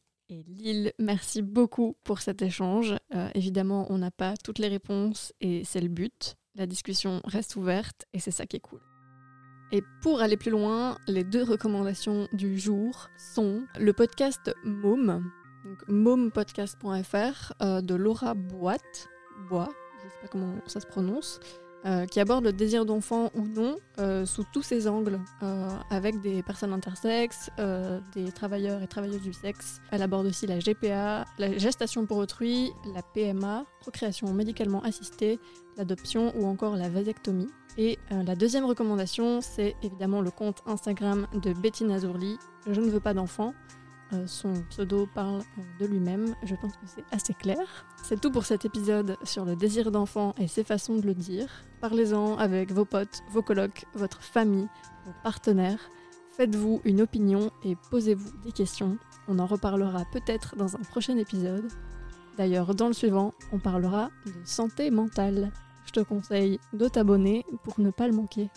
[0.47, 2.95] Lille, merci beaucoup pour cet échange.
[3.13, 6.35] Euh, évidemment, on n'a pas toutes les réponses et c'est le but.
[6.55, 8.81] La discussion reste ouverte et c'est ça qui est cool.
[9.71, 15.31] Et pour aller plus loin, les deux recommandations du jour sont le podcast Môme,
[15.65, 19.09] donc mômepodcast.fr euh, de Laura Boite,
[19.49, 19.69] Bois,
[19.99, 21.39] je ne sais pas comment ça se prononce,
[21.85, 26.21] euh, qui aborde le désir d'enfant ou non euh, sous tous ses angles, euh, avec
[26.21, 27.49] des personnes intersexes,
[28.13, 29.81] des travailleurs et travailleuses du sexe.
[29.91, 35.39] Elle aborde aussi la GPA, la gestation pour autrui, la PMA, procréation médicalement assistée,
[35.77, 37.49] l'adoption ou encore la vasectomie.
[37.77, 42.99] Et la deuxième recommandation, c'est évidemment le compte Instagram de Bettina Zourli, Je ne veux
[42.99, 43.53] pas d'enfant.
[44.13, 46.35] Euh, son pseudo parle euh, de lui-même.
[46.43, 47.85] Je pense que c'est assez clair.
[48.03, 51.47] C'est tout pour cet épisode sur le désir d'enfant et ses façons de le dire.
[51.81, 54.67] Parlez-en avec vos potes, vos colocs, votre famille,
[55.05, 55.89] vos partenaires.
[56.31, 58.97] Faites-vous une opinion et posez-vous des questions.
[59.27, 61.67] On en reparlera peut-être dans un prochain épisode.
[62.37, 65.51] D'ailleurs, dans le suivant, on parlera de santé mentale.
[65.85, 68.49] Je te conseille de t'abonner pour ne pas le manquer.